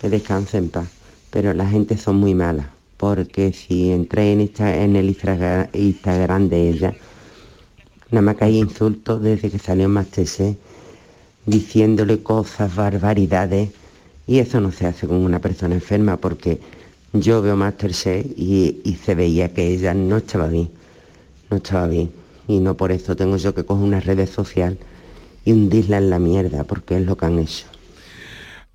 [0.00, 0.88] que descansa en paz,
[1.30, 2.66] pero la gente son muy malas,
[3.04, 6.94] porque si entré en, en el Instagram de ella,
[8.10, 10.56] nada más que hay insultos desde que salió Masterchef,
[11.44, 13.68] diciéndole cosas, barbaridades,
[14.26, 16.60] y eso no se hace con una persona enferma, porque
[17.12, 20.70] yo veo Masterchef y, y se veía que ella no estaba bien,
[21.50, 22.10] no estaba bien,
[22.48, 24.78] y no por eso tengo yo que coger una red social
[25.44, 27.73] y hundirla en la mierda, porque es lo que han hecho.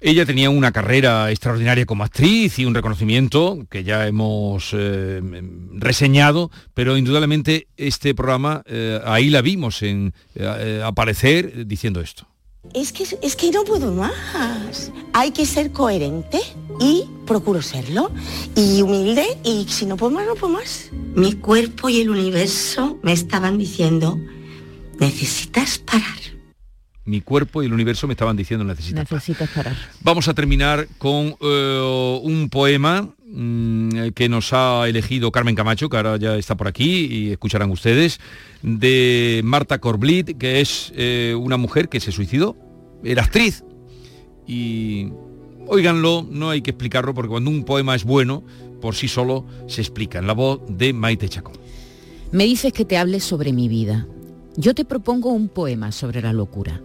[0.01, 5.21] Ella tenía una carrera extraordinaria como actriz y un reconocimiento que ya hemos eh,
[5.73, 12.25] reseñado, pero indudablemente este programa, eh, ahí la vimos en eh, aparecer diciendo esto.
[12.73, 14.91] Es que, es que no puedo más.
[15.11, 16.39] Hay que ser coherente
[16.79, 18.09] y procuro serlo.
[18.55, 20.91] Y humilde y si no puedo más, no puedo más.
[21.13, 24.17] Mi cuerpo y el universo me estaban diciendo,
[24.97, 26.28] necesitas parar
[27.09, 29.75] mi cuerpo y el universo me estaban diciendo necesitas, necesitas parar.
[30.01, 35.97] Vamos a terminar con eh, un poema mm, que nos ha elegido Carmen Camacho, que
[35.97, 38.19] ahora ya está por aquí y escucharán ustedes,
[38.61, 42.55] de Marta Corblit, que es eh, una mujer que se suicidó,
[43.03, 43.63] era actriz
[44.47, 45.11] y
[45.67, 48.43] óiganlo, no hay que explicarlo porque cuando un poema es bueno,
[48.81, 51.53] por sí solo se explica en la voz de Maite Chacón.
[52.31, 54.07] Me dices que te hables sobre mi vida.
[54.55, 56.81] Yo te propongo un poema sobre la locura.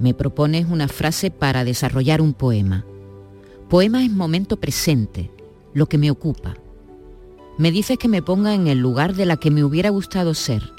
[0.00, 2.84] Me propones una frase para desarrollar un poema.
[3.68, 5.30] Poema es momento presente,
[5.74, 6.56] lo que me ocupa.
[7.58, 10.72] Me dices que me ponga en el lugar de la que me hubiera gustado ser.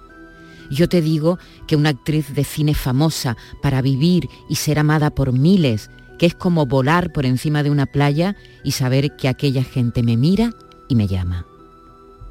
[0.72, 5.34] Yo te digo que una actriz de cine famosa para vivir y ser amada por
[5.34, 10.04] miles, que es como volar por encima de una playa y saber que aquella gente
[10.04, 10.52] me mira
[10.88, 11.46] y me llama.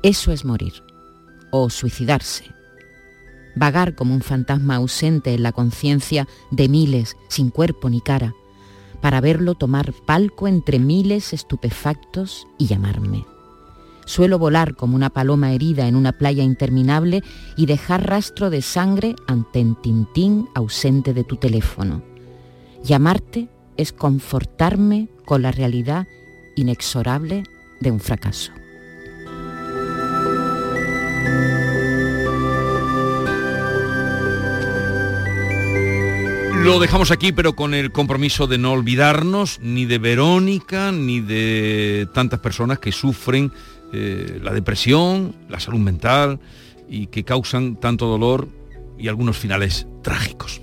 [0.02, 0.72] Eso es morir
[1.50, 2.57] o suicidarse
[3.58, 8.34] vagar como un fantasma ausente en la conciencia de miles sin cuerpo ni cara,
[9.00, 13.24] para verlo tomar palco entre miles estupefactos y llamarme.
[14.06, 17.22] Suelo volar como una paloma herida en una playa interminable
[17.56, 22.02] y dejar rastro de sangre ante el tintín ausente de tu teléfono.
[22.82, 26.06] Llamarte es confortarme con la realidad
[26.56, 27.44] inexorable
[27.80, 28.57] de un fracaso.
[36.62, 42.08] Lo dejamos aquí, pero con el compromiso de no olvidarnos ni de Verónica, ni de
[42.12, 43.52] tantas personas que sufren
[43.92, 46.40] eh, la depresión, la salud mental
[46.88, 48.48] y que causan tanto dolor
[48.98, 50.60] y algunos finales trágicos.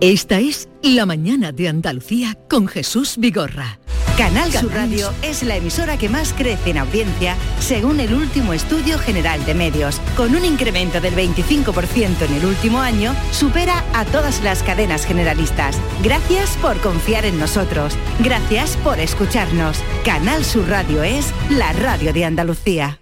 [0.00, 3.80] Esta es La Mañana de Andalucía con Jesús Vigorra.
[4.18, 8.98] Canal Sur Radio es la emisora que más crece en audiencia según el último estudio
[8.98, 10.00] general de medios.
[10.16, 15.78] Con un incremento del 25% en el último año, supera a todas las cadenas generalistas.
[16.02, 17.96] Gracias por confiar en nosotros.
[18.18, 19.78] Gracias por escucharnos.
[20.04, 22.98] Canal Sur Radio es la radio de Andalucía.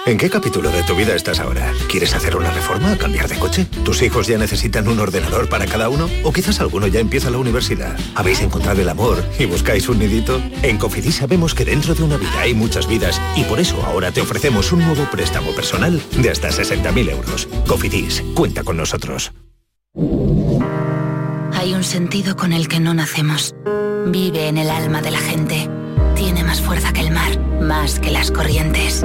[0.07, 1.73] ¿En qué capítulo de tu vida estás ahora?
[1.91, 2.97] ¿Quieres hacer una reforma?
[2.97, 3.67] ¿Cambiar de coche?
[3.85, 6.09] ¿Tus hijos ya necesitan un ordenador para cada uno?
[6.23, 7.99] ¿O quizás alguno ya empieza la universidad?
[8.15, 10.41] ¿Habéis encontrado el amor y buscáis un nidito?
[10.63, 14.13] En Cofidis sabemos que dentro de una vida hay muchas vidas y por eso ahora
[14.13, 17.49] te ofrecemos un nuevo préstamo personal de hasta 60.000 euros.
[17.67, 19.33] Cofidis, cuenta con nosotros.
[21.53, 23.57] Hay un sentido con el que no nacemos.
[24.07, 25.69] Vive en el alma de la gente.
[26.15, 29.05] Tiene más fuerza que el mar, más que las corrientes.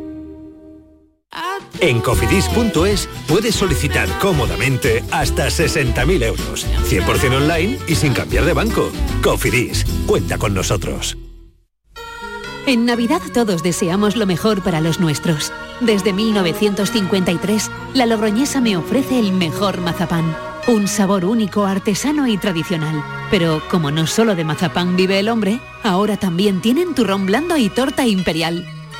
[1.81, 8.91] En cofidis.es puedes solicitar cómodamente hasta 60.000 euros, 100% online y sin cambiar de banco.
[9.23, 11.17] Cofidis, cuenta con nosotros.
[12.67, 15.51] En Navidad todos deseamos lo mejor para los nuestros.
[15.79, 20.37] Desde 1953, la Logroñesa me ofrece el mejor mazapán.
[20.67, 23.03] Un sabor único, artesano y tradicional.
[23.31, 27.69] Pero como no solo de mazapán vive el hombre, ahora también tienen turrón blando y
[27.69, 28.67] torta imperial.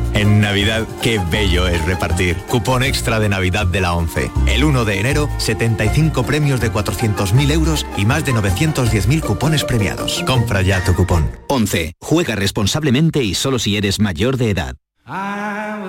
[0.13, 2.37] En Navidad, qué bello es repartir.
[2.47, 4.29] Cupón extra de Navidad de la 11.
[4.47, 10.23] El 1 de enero, 75 premios de 400.000 euros y más de 910.000 cupones premiados.
[10.27, 11.31] Compra ya tu cupón.
[11.47, 11.93] 11.
[12.01, 14.75] Juega responsablemente y solo si eres mayor de edad.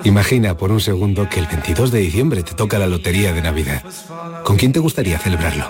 [0.03, 3.83] Imagina por un segundo que el 22 de diciembre te toca la lotería de Navidad.
[4.43, 5.69] ¿Con quién te gustaría celebrarlo?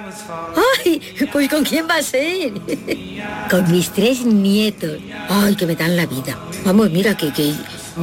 [0.86, 1.02] ¡Ay!
[1.32, 2.54] Pues ¿con quién va a ser?
[3.50, 4.98] Con mis tres nietos.
[5.30, 6.38] ¡Ay, que me dan la vida!
[6.66, 7.54] Vamos, mira que, que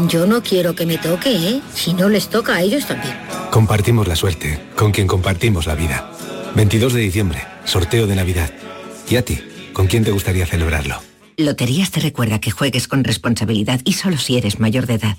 [0.09, 1.61] yo no quiero que me toque, ¿eh?
[1.75, 3.17] Si no les toca a ellos también.
[3.51, 6.11] Compartimos la suerte, con quien compartimos la vida.
[6.55, 8.51] 22 de diciembre, sorteo de Navidad.
[9.09, 9.41] ¿Y a ti?
[9.73, 11.01] ¿Con quién te gustaría celebrarlo?
[11.37, 15.17] Loterías te recuerda que juegues con responsabilidad y solo si eres mayor de edad.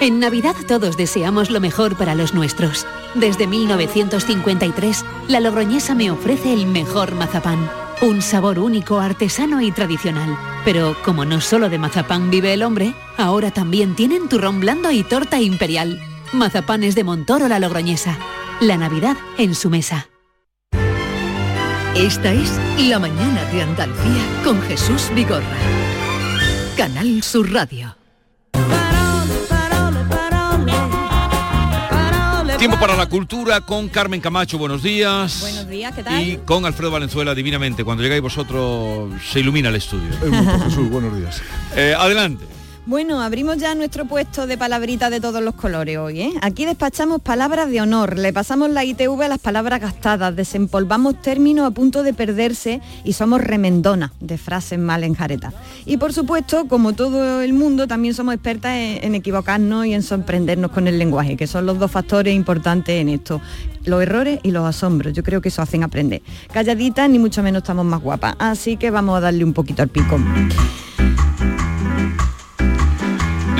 [0.00, 2.86] En Navidad todos deseamos lo mejor para los nuestros.
[3.14, 7.70] Desde 1953, la Logroñesa me ofrece el mejor mazapán.
[8.02, 10.36] Un sabor único, artesano y tradicional.
[10.64, 15.02] Pero como no solo de mazapán vive el hombre, ahora también tienen turrón blando y
[15.02, 16.00] torta imperial.
[16.32, 18.16] Mazapanes de Montoro la Logroñesa.
[18.60, 20.08] la Navidad en su mesa.
[21.94, 25.58] Esta es La mañana de Andalucía con Jesús Vigorra.
[26.76, 27.99] Canal Sur Radio.
[32.60, 35.40] Tiempo para la cultura con Carmen Camacho, buenos días.
[35.40, 36.22] Buenos días, ¿qué tal?
[36.22, 37.84] Y con Alfredo Valenzuela, divinamente.
[37.84, 40.10] Cuando llegáis vosotros se ilumina el estudio.
[40.64, 41.40] Jesús, buenos días.
[41.74, 42.44] Eh, adelante.
[42.86, 46.22] Bueno, abrimos ya nuestro puesto de palabritas de todos los colores hoy.
[46.22, 46.32] ¿eh?
[46.40, 51.66] Aquí despachamos palabras de honor, le pasamos la ITV a las palabras gastadas, desempolvamos términos
[51.66, 55.52] a punto de perderse y somos remendonas de frases mal enjaretas.
[55.84, 60.02] Y por supuesto, como todo el mundo, también somos expertas en, en equivocarnos y en
[60.02, 63.40] sorprendernos con el lenguaje, que son los dos factores importantes en esto
[63.84, 65.12] los errores y los asombros.
[65.14, 66.22] Yo creo que eso hacen aprender.
[66.52, 68.36] Calladitas ni mucho menos estamos más guapas.
[68.38, 70.18] Así que vamos a darle un poquito al pico.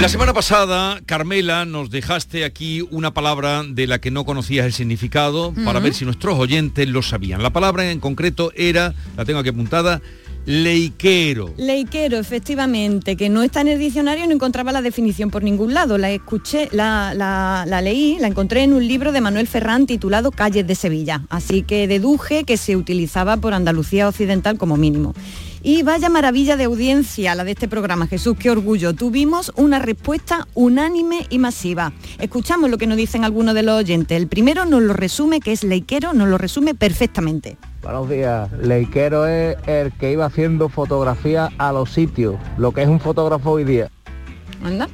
[0.00, 4.72] La semana pasada, Carmela, nos dejaste aquí una palabra de la que no conocías el
[4.72, 7.42] significado para ver si nuestros oyentes lo sabían.
[7.42, 10.00] La palabra en concreto era, la tengo aquí apuntada,
[10.46, 11.52] leiquero.
[11.58, 15.74] Leiquero, efectivamente, que no está en el diccionario y no encontraba la definición por ningún
[15.74, 15.98] lado.
[15.98, 20.30] La escuché, la, la- la leí, la encontré en un libro de Manuel Ferrán titulado
[20.30, 21.22] Calles de Sevilla.
[21.28, 25.14] Así que deduje que se utilizaba por Andalucía Occidental como mínimo.
[25.62, 28.94] Y vaya maravilla de audiencia la de este programa, Jesús, qué orgullo.
[28.94, 31.92] Tuvimos una respuesta unánime y masiva.
[32.18, 34.16] Escuchamos lo que nos dicen algunos de los oyentes.
[34.16, 37.58] El primero nos lo resume, que es leiquero, nos lo resume perfectamente.
[37.82, 38.50] Buenos días.
[38.52, 43.50] Leiquero es el que iba haciendo fotografía a los sitios, lo que es un fotógrafo
[43.50, 43.90] hoy día.
[44.64, 44.88] Anda.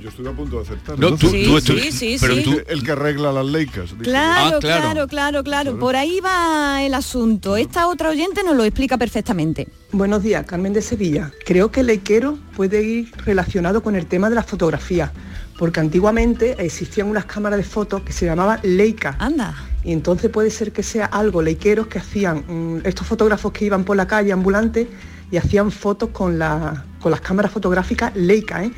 [0.00, 0.98] Yo estoy a punto de acertar.
[0.98, 2.42] No, tú- Sí, tú- tú- sí, sí, pero sí.
[2.44, 3.90] tú- El que arregla las leicas.
[3.90, 4.02] dice.
[4.04, 7.56] Claro, claro, claro, claro, Por ahí va el asunto.
[7.56, 9.68] Esta otra oyente nos lo explica perfectamente.
[9.92, 11.32] Buenos días, Carmen de Sevilla.
[11.44, 15.12] Creo que el leiquero puede ir relacionado con el tema de la fotografía,
[15.58, 19.16] porque antiguamente existían unas cámaras de fotos que se llamaban Leica.
[19.18, 19.54] Anda.
[19.84, 23.84] Y entonces puede ser que sea algo leiqueros que hacían mm, estos fotógrafos que iban
[23.84, 24.86] por la calle ambulantes
[25.30, 28.72] y hacían fotos con, la- con las cámaras fotográficas Leica, ¿eh?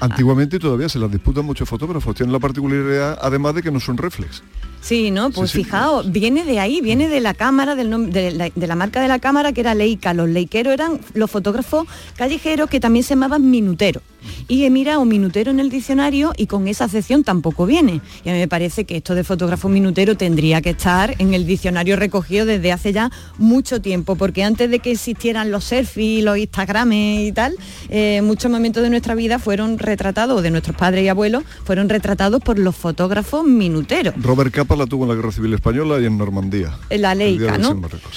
[0.00, 2.14] Antiguamente y todavía se las disputan muchos fotógrafos.
[2.14, 4.42] Tienen la particularidad, además de que no son reflex.
[4.80, 5.30] Sí, ¿no?
[5.30, 5.64] Pues Sí, sí.
[5.64, 9.08] fijaos, viene de ahí, viene de la cámara, del de, la, de la marca de
[9.08, 10.12] la cámara que era Leica.
[10.12, 11.86] Los leikeros eran los fotógrafos
[12.16, 14.02] callejeros que también se llamaban minuteros.
[14.48, 18.00] Y he mirado minutero en el diccionario y con esa acepción tampoco viene.
[18.24, 21.46] Y a mí me parece que esto de fotógrafo minutero tendría que estar en el
[21.46, 26.38] diccionario recogido desde hace ya mucho tiempo, porque antes de que existieran los selfies, los
[26.38, 27.54] Instagrames y tal,
[27.88, 31.88] eh, muchos momentos de nuestra vida fueron retratados, o de nuestros padres y abuelos, fueron
[31.88, 34.14] retratados por los fotógrafos minuteros.
[34.20, 36.76] Robert Capa la tuvo en la Guerra Civil Española y en Normandía.
[36.90, 37.74] La Leica, ¿no?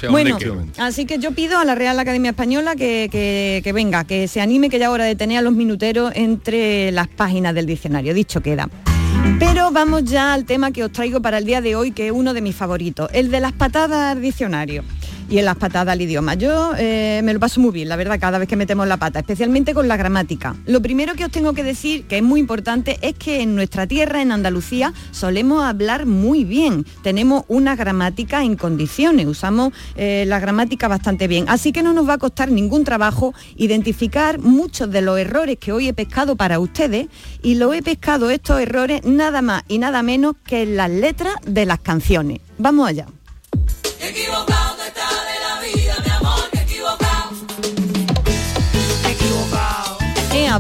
[0.10, 0.82] Bueno, Efectivamente.
[0.82, 4.42] así que yo pido a la Real Academia Española que, que- que venga, que se
[4.42, 8.14] anime, que ya es hora de tener a los minuteros entre las páginas del diccionario,
[8.14, 8.70] dicho queda.
[9.40, 12.12] Pero vamos ya al tema que os traigo para el día de hoy, que es
[12.12, 14.84] uno de mis favoritos, el de las patadas al diccionario
[15.30, 16.36] y en las patadas al idioma.
[16.36, 19.20] Yo eh, me lo paso muy bien, la verdad, cada vez que metemos la pata,
[19.20, 20.56] especialmente con la gramática.
[20.66, 23.88] Lo primero que os tengo que decir, que es muy importante, es que en nuestra
[23.88, 26.86] tierra, en Andalucía, solemos hablar muy bien.
[27.04, 31.46] Tenemos una gramática en condiciones, usamos eh, la gramática bastante bien.
[31.48, 35.72] Así que no nos va a costar ningún trabajo identificar muchos de los errores que
[35.72, 37.08] hoy he pescado para ustedes
[37.42, 41.36] y lo he pescado estos errores nada más y nada menos que en las letras
[41.46, 42.40] de las canciones.
[42.58, 43.08] Vamos allá.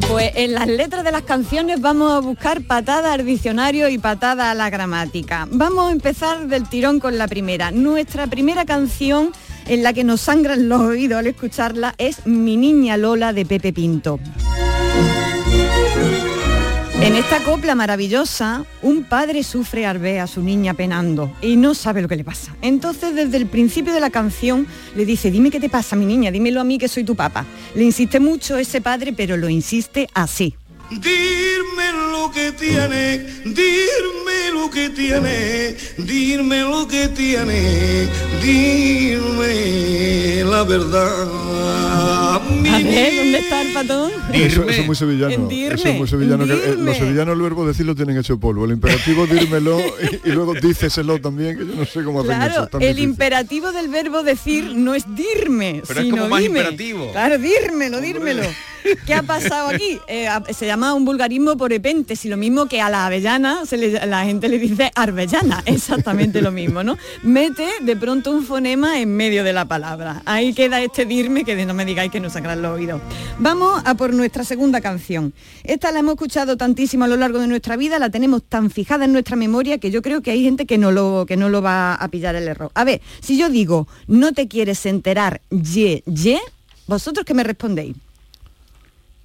[0.06, 4.52] Pues en las letras de las canciones vamos a buscar patada al diccionario y patada
[4.52, 5.48] a la gramática.
[5.50, 7.72] Vamos a empezar del tirón con la primera.
[7.72, 9.32] Nuestra primera canción
[9.66, 13.74] en la que nos sangran los oídos al escucharla es Mi niña Lola de Pepe
[13.74, 14.20] Pinto.
[17.00, 21.76] En esta copla maravillosa, un padre sufre al ver a su niña penando y no
[21.76, 22.56] sabe lo que le pasa.
[22.64, 26.32] Entonces, desde el principio de la canción, le dice, dime qué te pasa, mi niña,
[26.32, 27.46] dímelo a mí que soy tu papá.
[27.76, 30.56] Le insiste mucho ese padre, pero lo insiste así.
[30.90, 38.08] Dime lo que tiene, dime lo que tiene, dime lo que tiene,
[38.42, 41.28] dime la verdad.
[42.40, 44.12] A ver, ¿dónde está el patón?
[44.34, 45.50] Eso, eso es muy sevillano.
[45.52, 46.46] Eso es muy sevillano.
[46.46, 48.66] que, eh, los sevillanos el verbo decirlo tienen hecho polvo.
[48.66, 52.40] El imperativo dírmelo y, y luego díceselo también, que yo no sé cómo hacen eso.
[52.48, 53.10] Claro, es tan el difícil.
[53.10, 56.60] imperativo del verbo decir no es dirme, Pero es sino como más dime.
[56.60, 57.12] imperativo.
[57.12, 58.44] Claro, dírmelo, dírmelo.
[59.06, 60.00] ¿Qué ha pasado aquí?
[60.08, 63.78] Eh, se llama un vulgarismo por epentes y lo mismo que a la avellana se
[63.78, 66.98] le- la gente le dice arbellana, exactamente lo mismo, ¿no?
[67.24, 70.22] Mete de pronto un fonema en medio de la palabra.
[70.26, 73.02] Ahí queda este dirme que de no me digáis que no sacarán los oídos.
[73.40, 75.34] Vamos a por nuestra segunda canción.
[75.64, 79.06] Esta la hemos escuchado tantísimo a lo largo de nuestra vida, la tenemos tan fijada
[79.06, 81.62] en nuestra memoria que yo creo que hay gente que no lo, que no lo
[81.62, 82.72] va a pillar el error.
[82.74, 86.40] A ver, si yo digo, no te quieres enterar, ye, ye,
[86.88, 87.96] ¿vosotros qué me respondéis?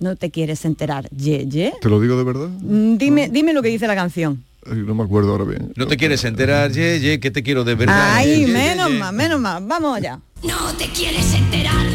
[0.03, 1.73] No te quieres enterar, ye, ye.
[1.81, 2.49] ¿Te lo digo de verdad?
[2.61, 4.43] Mm, Dime, dime lo que dice la canción.
[4.71, 5.73] Ay, no me acuerdo ahora bien.
[5.77, 8.15] No te quieres enterar, ye, ye, que te quiero de verdad.
[8.17, 8.99] Ay, Ye, menos ye.
[8.99, 9.65] más, menos más.
[9.67, 10.21] Vamos allá.
[10.45, 11.87] No te quieres enterar,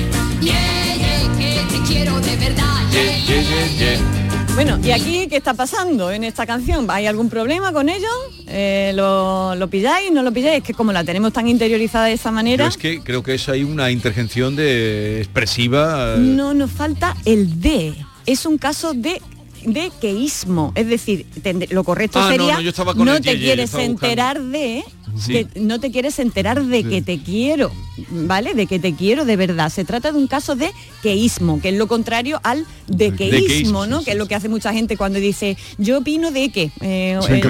[0.42, 2.90] ye, ye, que te quiero de verdad.
[2.92, 4.27] Ye, ye, ye, ye.
[4.58, 6.88] Bueno, ¿y aquí qué está pasando en esta canción?
[6.90, 8.08] ¿Hay algún problema con ello?
[8.48, 10.12] Eh, ¿lo, lo pilláis?
[10.12, 10.58] ¿No lo pilláis?
[10.58, 13.36] Es que como la tenemos tan interiorizada de esa Yo manera, es que creo que
[13.36, 16.16] es ahí una intervención de expresiva.
[16.16, 17.94] eh, no nos falta el de.
[18.26, 19.22] Es un caso de
[19.66, 21.26] de queísmo, es decir,
[21.70, 24.84] lo correcto Ah, no, sería no, yo estaba con el te ye, quieres enterar de
[25.18, 25.32] Sí.
[25.32, 27.72] que no te quieres enterar de que te quiero,
[28.12, 28.54] ¿vale?
[28.54, 29.72] De que te quiero de verdad.
[29.72, 30.70] Se trata de un caso de
[31.02, 34.04] queísmo, que es lo contrario al dequeísmo, Dequeísmo, ¿no?
[34.04, 37.42] Que es lo que hace mucha gente cuando dice, yo opino de que, eh, eh,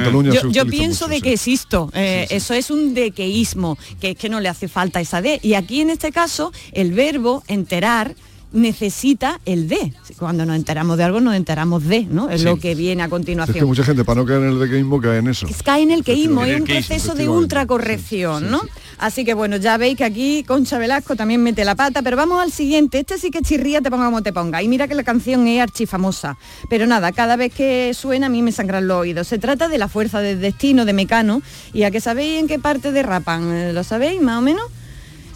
[0.52, 1.22] yo, pienso mucho, de sí.
[1.22, 1.90] que existo.
[1.94, 5.40] Eh, Eso es un dequeísmo, que es que no le hace falta esa de.
[5.44, 8.16] Y aquí en este caso, el verbo enterar
[8.54, 9.94] necesita el de.
[10.18, 12.30] Cuando nos enteramos de algo, nos enteramos de, ¿no?
[12.30, 12.46] Es Sí.
[12.46, 13.66] lo que viene a Es que continuación.
[13.68, 15.48] mucha gente, para no caer en el dequeísmo, cae en eso.
[15.64, 18.62] Cae en el queísmo, el un proceso de ultracorrección, ¿no?
[19.00, 22.42] Así que bueno, ya veis que aquí Concha Velasco también mete la pata, pero vamos
[22.42, 23.00] al siguiente.
[23.00, 24.64] Este sí que chirría, te ponga como te ponga.
[24.64, 26.38] Y mira que la canción es archifamosa.
[26.70, 29.28] Pero nada, cada vez que suena a mí me sangran los oídos.
[29.28, 31.42] Se trata de la fuerza del destino de Mecano.
[31.74, 33.76] ¿Y a que sabéis en qué parte derrapan?
[33.76, 34.64] ¿Lo sabéis más o menos?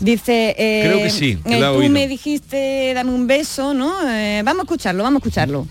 [0.02, 3.76] Dice, eh, Creo que sí, que eh, la he tú me dijiste dame un beso,
[3.76, 3.94] ¿no?
[4.10, 5.68] Eh, vamos a escucharlo, vamos a escucharlo.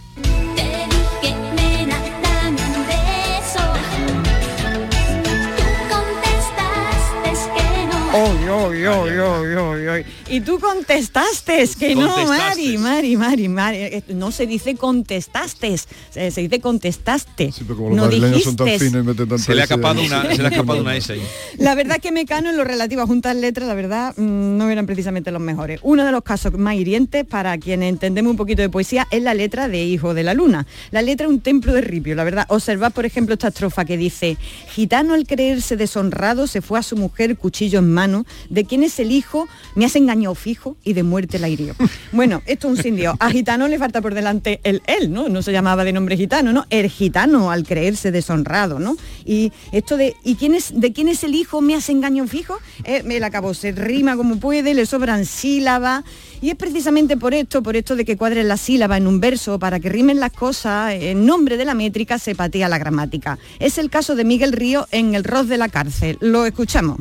[8.13, 10.05] Oy, oy, oy, oy, oy, oy.
[10.29, 12.49] Y tú contestaste que no, Contestaste.
[12.49, 13.77] Mari, Mari, Mari, Mari.
[13.79, 17.53] Eh, No se dice contestaste, se, se dice contestaste.
[17.57, 18.87] Pero como los no madrileños son tan dijiste.
[18.91, 21.23] finos y Se le ha escapado no una, se le ha escapado una S ahí.
[21.59, 24.69] La verdad es que Mecano en lo relativo a juntas letras, la verdad, mm, no
[24.69, 25.79] eran precisamente los mejores.
[25.85, 29.35] Uno de los casos más hirientes para quienes entendemos un poquito de poesía es la
[29.35, 30.67] letra de Hijo de la Luna.
[30.91, 32.45] La letra es un templo de ripio, la verdad.
[32.49, 34.37] Observad, por ejemplo, esta estrofa que dice,
[34.71, 38.00] Gitano al creerse deshonrado se fue a su mujer cuchillo en mano,
[38.49, 41.75] de quien es el hijo, me has engañado fijo y de muerte la hirió.
[42.13, 43.15] Bueno, esto es un sin Dios.
[43.21, 45.29] A Gitano le falta por delante el él, ¿no?
[45.29, 46.67] No se llamaba de nombre gitano, ¿no?
[46.71, 48.97] El gitano al creerse deshonrado, ¿no?
[49.25, 52.59] Y esto de, ¿y quién es, de quién es el hijo me has engañado fijo?
[52.85, 56.05] Eh, me la acabó, se rima como puede, le sobran sílabas.
[56.43, 59.59] Y es precisamente por esto, por esto de que cuadren las sílabas en un verso,
[59.59, 63.39] para que rimen las cosas, en nombre de la métrica se patea la gramática.
[63.59, 66.19] Es el caso de Miguel Río en El Ros de la Cárcel.
[66.21, 66.99] Lo escuchamos.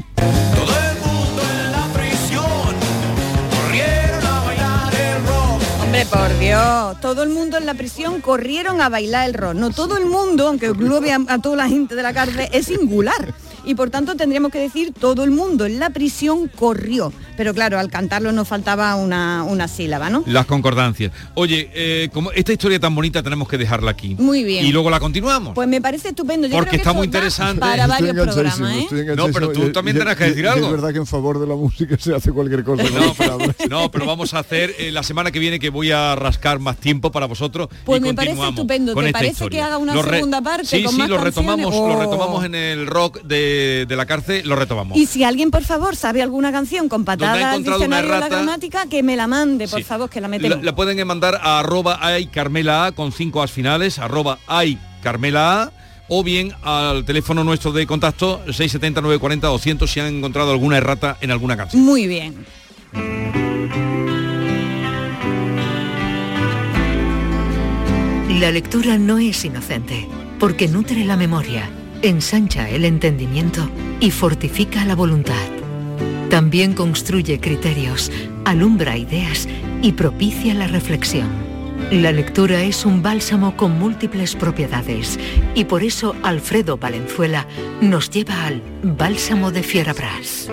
[6.06, 9.56] Por Dios, todo el mundo en la prisión corrieron a bailar el rock.
[9.56, 12.68] No todo el mundo, aunque englobe a, a toda la gente de la cárcel, es
[12.68, 13.34] singular.
[13.66, 17.12] Y por tanto tendríamos que decir todo el mundo en la prisión corrió.
[17.38, 20.24] Pero claro, al cantarlo nos faltaba una, una sílaba, ¿no?
[20.26, 21.12] Las concordancias.
[21.36, 24.16] Oye, eh, como esta historia tan bonita tenemos que dejarla aquí.
[24.20, 24.66] Muy bien.
[24.66, 25.54] Y luego la continuamos.
[25.56, 26.48] Pues me parece estupendo.
[26.48, 27.60] Yo Porque creo que está muy interesante.
[27.60, 28.80] Para Estoy varios programas, ¿eh?
[28.82, 30.66] estoy No, pero tú también tendrás que decir algo.
[30.68, 32.84] Es verdad que en favor de la música se hace cualquier cosa.
[32.84, 33.38] No, pero-
[33.70, 36.78] No, pero vamos a hacer eh, la semana que viene que voy a rascar más
[36.78, 37.70] tiempo para vosotros.
[37.86, 38.96] Pues y me parece estupendo.
[38.96, 39.60] ¿Te parece historia.
[39.60, 42.00] que haga una Lo segunda parte Sí, con sí, más lo retomamos, lo Oh.
[42.00, 43.49] retomamos en el rock de,
[43.88, 44.98] de la cárcel, lo retomamos.
[44.98, 48.20] Y si alguien, por favor, sabe alguna canción con Donde ha patada al diccionario de
[48.20, 49.84] la gramática, que me la mande, por Sí.
[49.84, 50.64] favor, que la metemos.
[50.64, 55.64] la pueden mandar a arroba ay carmela A con cinco as finales, arroba ay carmela
[55.64, 55.72] A,
[56.08, 61.18] o bien al teléfono nuestro de contacto 670 940 200 si han encontrado alguna errata
[61.22, 61.84] en alguna canción.
[61.84, 62.46] Muy bien.
[68.40, 70.08] La lectura no es inocente,
[70.40, 71.70] porque nutre la memoria,
[72.02, 73.70] ensancha el entendimiento
[74.00, 75.48] y fortifica la voluntad.
[76.30, 78.12] También construye criterios,
[78.46, 79.48] alumbra ideas
[79.82, 81.28] y propicia la reflexión.
[81.92, 85.20] La lectura es un bálsamo con múltiples propiedades
[85.56, 87.48] y por eso Alfredo Valenzuela
[87.82, 90.50] nos lleva al Bálsamo de Fierabras.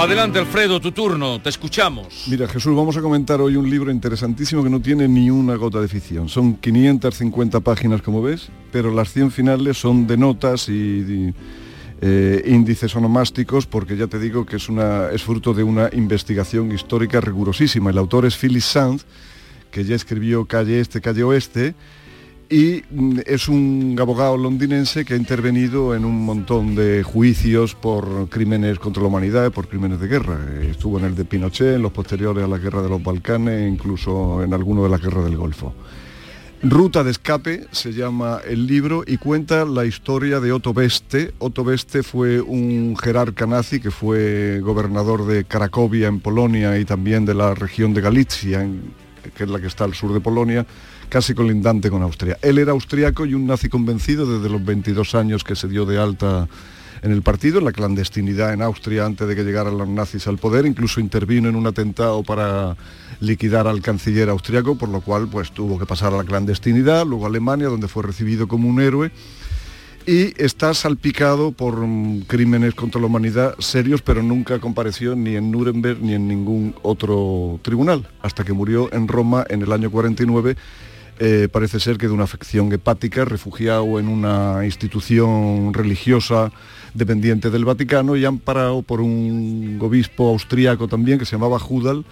[0.00, 2.24] Adelante Alfredo, tu turno, te escuchamos.
[2.30, 5.78] Mira, Jesús, vamos a comentar hoy un libro interesantísimo que no tiene ni una gota
[5.78, 6.30] de ficción.
[6.30, 11.34] Son 550 páginas, como ves, pero las 100 finales son de notas y...
[12.00, 14.68] eh, índices onomásticos, porque ya te digo que es,
[15.12, 17.90] es fruto de una investigación histórica rigurosísima.
[17.90, 19.04] El autor es Phyllis Sands,
[19.70, 21.74] que ya escribió Calle Este, Calle Oeste,
[22.50, 28.28] y mm, es un abogado londinense que ha intervenido en un montón de juicios por
[28.28, 30.38] crímenes contra la humanidad, por crímenes de guerra.
[30.62, 33.68] Estuvo en el de Pinochet, en los posteriores a la guerra de los Balcanes, e
[33.68, 35.72] incluso en alguno de las guerras del Golfo.
[36.62, 41.32] Ruta de escape se llama el libro y cuenta la historia de Otto Beste.
[41.38, 47.24] Otto Beste fue un jerarca nazi que fue gobernador de Cracovia en Polonia y también
[47.24, 48.68] de la región de Galicia,
[49.34, 50.66] que es la que está al sur de Polonia,
[51.10, 52.38] casi colindante con Austria.
[52.40, 55.98] Él era austriaco y un nazi convencido desde los 22 años que se dio de
[55.98, 56.48] alta
[57.02, 60.38] en el partido, en la clandestinidad en Austria antes de que llegaran los nazis al
[60.38, 62.76] poder, incluso intervino en un atentado para
[63.20, 67.24] liquidar al canciller austriaco, por lo cual pues tuvo que pasar a la clandestinidad, luego
[67.24, 69.10] a Alemania, donde fue recibido como un héroe
[70.06, 75.50] y está salpicado por mm, crímenes contra la humanidad serios, pero nunca compareció ni en
[75.50, 80.56] Nuremberg ni en ningún otro tribunal, hasta que murió en Roma en el año 49,
[81.22, 86.50] eh, parece ser que de una afección hepática, refugiado en una institución religiosa
[86.94, 92.06] dependiente del Vaticano y amparado por un obispo austríaco también que se llamaba Judal,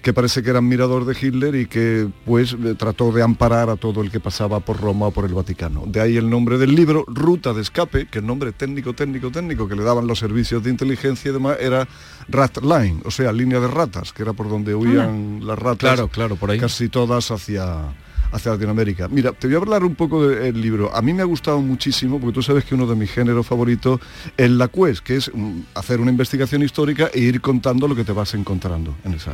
[0.00, 3.76] que parece que era admirador de Hitler y que pues eh, trató de amparar a
[3.76, 5.82] todo el que pasaba por Roma o por el Vaticano.
[5.86, 9.68] De ahí el nombre del libro, Ruta de Escape, que el nombre técnico, técnico, técnico
[9.68, 11.86] que le daban los servicios de inteligencia y demás era
[12.28, 15.92] Rat Line, o sea, línea de ratas, que era por donde huían las ratas.
[15.92, 16.58] Claro, claro, por ahí.
[16.58, 17.92] Casi todas hacia
[18.32, 19.08] hacia Latinoamérica.
[19.08, 20.94] Mira, te voy a hablar un poco del libro.
[20.94, 24.00] A mí me ha gustado muchísimo, porque tú sabes que uno de mis géneros favoritos
[24.36, 28.04] es la quest, que es mm, hacer una investigación histórica e ir contando lo que
[28.04, 29.32] te vas encontrando en esa,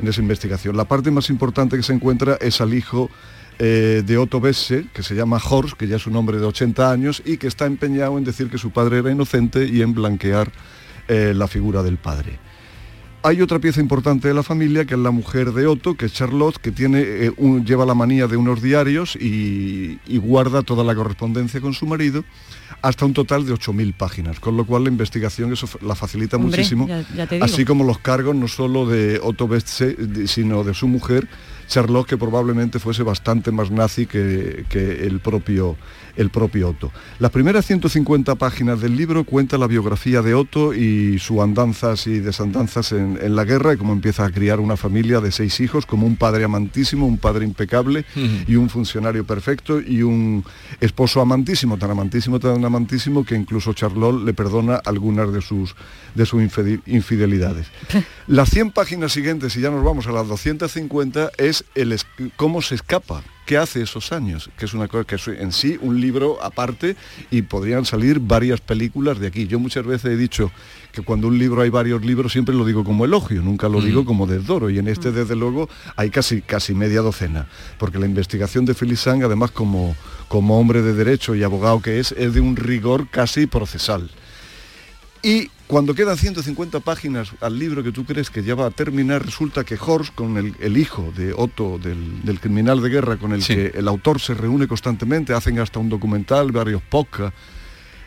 [0.00, 0.76] en esa investigación.
[0.76, 3.10] La parte más importante que se encuentra es al hijo
[3.58, 6.90] eh, de Otto Besse, que se llama Horst, que ya es un hombre de 80
[6.90, 10.50] años y que está empeñado en decir que su padre era inocente y en blanquear
[11.06, 12.38] eh, la figura del padre.
[13.26, 16.12] Hay otra pieza importante de la familia, que es la mujer de Otto, que es
[16.12, 20.84] Charlotte, que tiene, eh, un- lleva la manía de unos diarios y, y guarda toda
[20.84, 22.22] la correspondencia con su marido,
[22.82, 26.50] hasta un total de 8.000 páginas, con lo cual la investigación eso la facilita Hombre,
[26.50, 30.74] muchísimo, ya- ya así como los cargos no solo de Otto Beste, de- sino de
[30.74, 31.26] su mujer,
[31.66, 35.78] Charlotte, que probablemente fuese bastante más nazi que, que el, propio,
[36.16, 36.90] el propio Otto.
[37.18, 42.20] Las primeras 150 páginas del libro cuenta la biografía de Otto y sus andanzas y
[42.20, 45.86] desandanzas en, en la guerra y cómo empieza a criar una familia de seis hijos
[45.86, 48.04] como un padre amantísimo, un padre impecable
[48.46, 50.44] y un funcionario perfecto y un
[50.80, 55.74] esposo amantísimo, tan amantísimo, tan amantísimo que incluso Charlotte le perdona algunas de sus,
[56.14, 57.66] de sus infide- infidelidades.
[58.26, 62.06] Las 100 páginas siguientes, y ya nos vamos a las 250, es el es-
[62.36, 65.78] cómo se escapa, qué hace esos años, que es una cosa que es en sí
[65.80, 66.96] un libro aparte
[67.30, 69.46] y podrían salir varias películas de aquí.
[69.46, 70.50] Yo muchas veces he dicho
[70.92, 74.04] que cuando un libro hay varios libros siempre lo digo como elogio, nunca lo digo
[74.04, 74.70] como desdoro.
[74.70, 79.00] Y en este desde luego hay casi casi media docena, porque la investigación de Phyllis
[79.00, 79.96] Sang además como
[80.28, 84.10] como hombre de derecho y abogado que es es de un rigor casi procesal.
[85.22, 89.24] Y cuando quedan 150 páginas al libro que tú crees que ya va a terminar,
[89.24, 93.32] resulta que Horst, con el, el hijo de Otto, del, del criminal de guerra con
[93.32, 97.36] el que el autor se reúne constantemente, hacen hasta un documental, varios podcasts.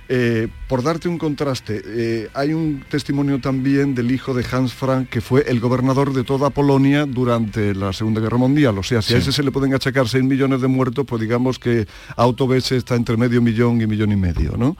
[0.07, 5.09] Eh, por darte un contraste, eh, hay un testimonio también del hijo de Hans Frank,
[5.09, 8.78] que fue el gobernador de toda Polonia durante la Segunda Guerra Mundial.
[8.78, 11.59] O sea, si a ese se le pueden achacar 6 millones de muertos, pues digamos
[11.59, 14.78] que Otto Besse está entre medio millón y millón y medio, ¿no?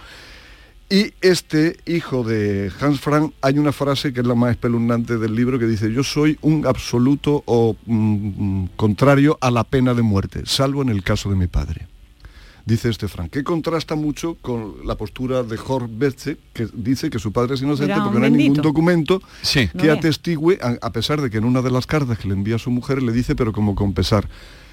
[0.90, 5.36] Y este hijo de Hans Frank, hay una frase que es la más espeluznante del
[5.36, 10.44] libro que dice, yo soy un absoluto o mm, contrario a la pena de muerte,
[10.46, 11.88] salvo en el caso de mi padre.
[12.66, 17.20] Dice este Frank, que contrasta mucho con la postura de Horst Betze, que dice que
[17.20, 19.70] su padre es inocente porque no hay ningún documento Sí.
[19.70, 19.94] Que vea.
[19.94, 22.60] atestigüe, a, a pesar de que en una de las cartas que le envía a
[22.60, 24.28] su mujer le dice, pero como con pesar.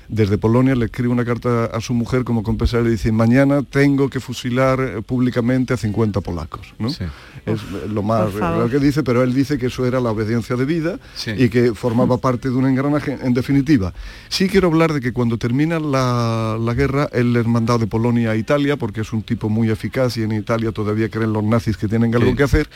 [0.09, 3.11] Desde Polonia le escribe una carta a su mujer como con pesar y le dice,
[3.12, 6.74] mañana tengo que fusilar eh, públicamente a 50 polacos.
[6.78, 6.88] ¿no?
[6.88, 8.64] Es lo más por favor.
[8.64, 11.30] lo que dice, pero él dice que eso era la obediencia de vida Sí.
[11.36, 13.18] y que formaba parte de un engranaje.
[13.22, 13.92] En definitiva,
[14.28, 18.30] sí quiero hablar de que cuando termina la, la guerra, él es mandado de Polonia
[18.32, 21.76] a Italia, porque es un tipo muy eficaz y en Italia todavía creen los nazis
[21.76, 22.36] que tienen algo Sí.
[22.36, 22.68] que hacer,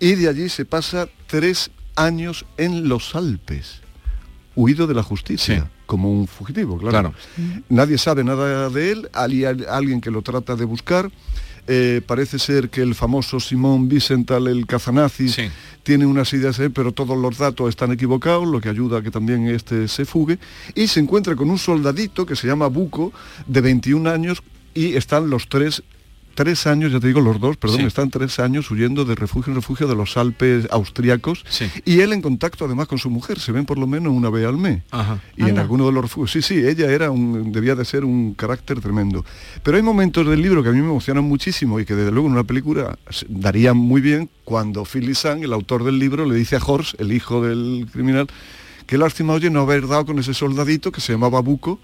[0.00, 3.80] y de allí se pasa tres años en los Alpes,
[4.56, 5.60] huido de la justicia.
[5.60, 5.62] Sí.
[5.86, 7.12] como un fugitivo, claro.
[7.12, 7.62] Claro.
[7.68, 11.10] Nadie sabe nada de él, hay al- alguien que lo trata de buscar.
[11.68, 15.28] Eh, parece ser que el famoso Simón Wiesenthal, el cazanazi,
[15.84, 19.10] tiene unas ideas, eh, pero todos los datos están equivocados, lo que ayuda a que
[19.12, 20.38] también este se fugue.
[20.74, 23.12] Y se encuentra con un soldadito que se llama Buco,
[23.46, 24.42] de 21 años,
[24.74, 25.82] y están los tres
[26.36, 27.86] tres años, ya te digo, los dos, perdón, Sí.
[27.86, 31.44] están tres años huyendo de refugio en refugio de los Alpes austriacos
[31.84, 34.46] y él en contacto además con su mujer, se ven por lo menos una vez
[34.46, 34.82] al mes.
[34.92, 35.18] Ajá.
[35.36, 38.34] Y en alguno de los refugios, sí, sí, ella era un, debía de ser un
[38.34, 39.24] carácter tremendo.
[39.64, 42.28] Pero hay momentos del libro que a mí me emocionan muchísimo y que desde luego
[42.28, 42.96] en una película
[43.28, 47.12] darían muy bien cuando Philip Sang, el autor del libro, le dice a Horst, el
[47.12, 48.28] hijo del criminal,
[48.86, 51.80] que lástima, oye, no haber dado con ese soldadito que se llamaba Buco,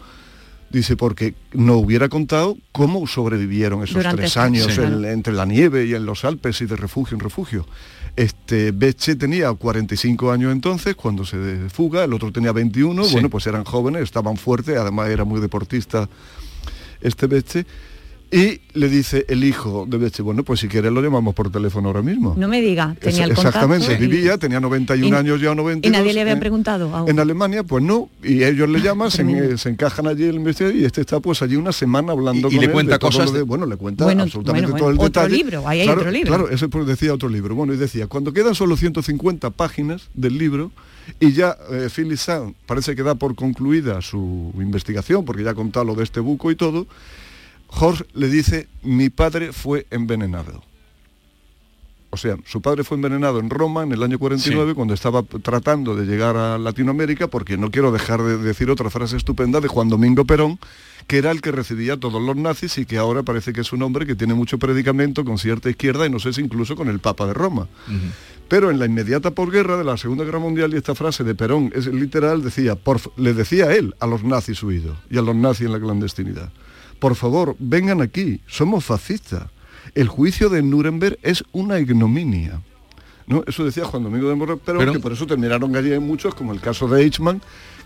[0.72, 4.80] dice, porque no hubiera contado cómo sobrevivieron esos Durante tres años Sí.
[4.80, 7.66] en- entre la nieve y en los Alpes y de refugio en refugio.
[8.16, 13.12] Este Beche tenía 45 años entonces cuando se fuga, el otro tenía 21, Sí.
[13.12, 16.08] bueno, pues eran jóvenes, estaban fuertes, además era muy deportista
[17.00, 17.66] este Beche.
[18.34, 21.88] Y le dice el hijo de Beche, bueno, pues si quieres lo llamamos por teléfono
[21.88, 22.34] ahora mismo.
[22.38, 23.58] No me diga, tenía Es- el contacto.
[23.58, 25.92] Exactamente, y- vivía, tenía 91 y- años ya o Y 92.
[26.00, 27.10] nadie le había en- preguntado aún.
[27.10, 30.86] en Alemania, pues no, y ellos le llaman, se, se encajan allí el investigador y
[30.86, 33.26] este está pues allí una semana hablando Y- y con le él cuenta de cosas
[33.26, 35.36] lo de- de- bueno, le cuenta Bueno, absolutamente bueno, todo el otro detalle.
[35.36, 36.28] libro, ahí hay claro, otro libro.
[36.28, 37.54] Claro, ese pues decía otro libro.
[37.54, 40.70] Bueno, y decía, cuando quedan solo 150 páginas del libro
[41.20, 45.54] y ya eh, Philip Sand parece que da por concluida su investigación, porque ya ha
[45.54, 46.86] contado lo de este buco y todo,
[47.78, 50.62] Horst le dice, mi padre fue envenenado.
[52.14, 55.96] O sea, su padre fue envenenado en Roma en el año 49 cuando estaba tratando
[55.96, 59.88] de llegar a Latinoamérica, porque no quiero dejar de decir otra frase estupenda de Juan
[59.88, 60.58] Domingo Perón,
[61.06, 63.72] que era el que recibía a todos los nazis y que ahora parece que es
[63.72, 66.88] un hombre que tiene mucho predicamento con cierta izquierda y no sé si incluso con
[66.88, 67.66] el Papa de Roma.
[68.46, 71.72] Pero en la inmediata posguerra de la Segunda Guerra Mundial, y esta frase de Perón
[71.74, 75.64] es literal, decía, por, le decía él a los nazis huidos y a los nazis
[75.64, 76.52] en la clandestinidad,
[77.02, 79.50] por favor, vengan aquí, somos fascistas.
[79.96, 82.60] El juicio de Nuremberg es una ignominia.
[83.26, 83.42] ¿No?
[83.44, 86.52] Eso decía Juan Domingo de Morro, pero, Pero- que por eso terminaron allí muchos, como
[86.52, 87.42] el caso de Eichmann,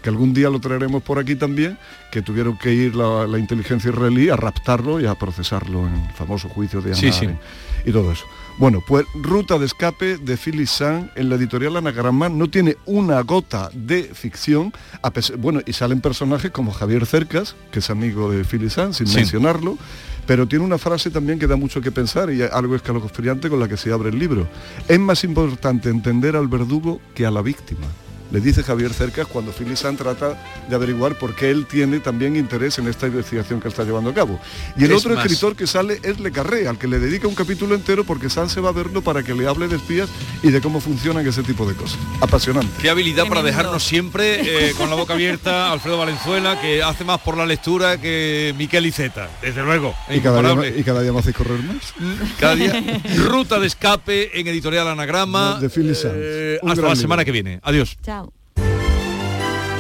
[0.07, 1.77] que algún día lo traeremos por aquí también,
[2.13, 6.11] que tuvieron que ir la, la inteligencia israelí a raptarlo y a procesarlo en el
[6.13, 7.25] famoso juicio de Sí, Anna sí.
[7.25, 7.41] Arendt
[7.87, 8.25] y todo eso.
[8.57, 13.21] Bueno, pues Ruta de Escape de Phyllis Sang en la editorial Anagrama no tiene una
[13.23, 18.31] gota de ficción, a pes- bueno, y salen personajes como Javier Cercas, que es amigo
[18.31, 19.17] de Phyllis Sang, sin Sí.
[19.17, 19.77] mencionarlo,
[20.25, 23.67] pero tiene una frase también que da mucho que pensar y algo escalofriante con la
[23.67, 24.47] que se abre el libro.
[24.87, 27.89] Es más importante entender al verdugo que a la víctima.
[28.37, 32.79] Le dice Javier Cercas cuando Sang trata de averiguar por qué él tiene también interés
[32.79, 34.39] en esta investigación que está llevando a cabo.
[34.77, 37.27] Y el Es otro más- escritor que sale es Le Carré, al que le dedica
[37.29, 40.11] un capítulo entero porque se va a verlo para que le hable de espías
[40.43, 41.99] y de cómo funcionan ese tipo de cosas.
[42.21, 42.69] Apasionante.
[42.83, 47.19] Qué habilidad para dejarnos siempre eh, con la boca abierta Alfredo Valenzuela, que hace más
[47.23, 49.95] por la lectura que Miquel Iceta, desde luego.
[50.11, 51.95] Y cada, día, y cada día me hacéis correr más.
[52.39, 55.59] Cada día ruta de escape en editorial Anagrama.
[55.59, 55.71] De.
[55.75, 57.61] Eh, hasta la semana que viene.
[57.63, 57.97] Adiós.
[58.05, 58.26] Chao.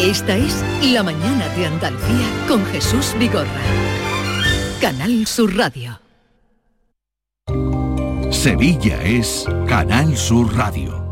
[0.00, 3.48] Esta es La mañana de Andalucía con Jesús Vigorra.
[4.78, 5.98] Canal Sur Radio.
[8.30, 11.05] Sevilla es Canal Sur Radio.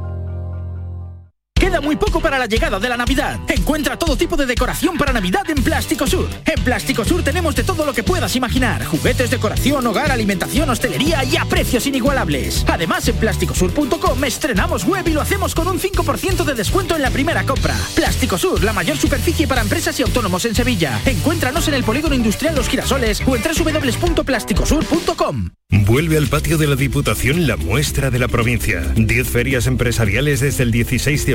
[1.55, 3.38] Queda muy poco para la llegada de la Navidad.
[3.48, 6.28] Encuentra todo tipo de decoración para Navidad en Plástico Sur.
[6.44, 8.84] En Plástico Sur tenemos de todo lo que puedas imaginar.
[8.84, 12.64] Juguetes, decoración, hogar, alimentación, hostelería y a precios inigualables.
[12.68, 17.11] Además, en plásticosur.com estrenamos web y lo hacemos con un 5% de descuento en la
[17.11, 17.76] primera compra.
[17.94, 21.00] Plástico Sur, la mayor superficie para empresas y autónomos en Sevilla.
[21.07, 25.50] Encuéntranos en el Polígono Industrial Los Girasoles o en www.plásticosur.com.
[25.70, 28.80] Vuelve al patio de la Diputación la muestra de la provincia.
[28.96, 31.34] 10 ferias empresariales desde el 16 de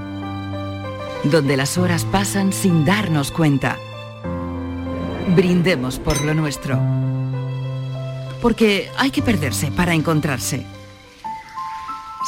[1.23, 3.77] Donde las horas pasan sin darnos cuenta.
[5.35, 6.79] Brindemos por lo nuestro.
[8.41, 10.65] Porque hay que perderse para encontrarse.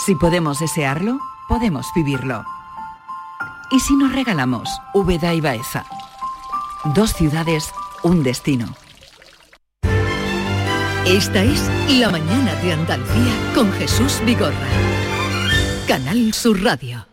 [0.06, 2.46] Si podemos desearlo, podemos vivirlo.
[3.72, 5.86] ¿Y si nos regalamos Úbeda y Baeza?
[6.94, 7.72] Dos ciudades,
[8.04, 8.76] un destino.
[11.06, 14.68] Esta es La Mañana de Andalucía con Jesús Vigorra.
[15.88, 17.13] Canal Sur Radio.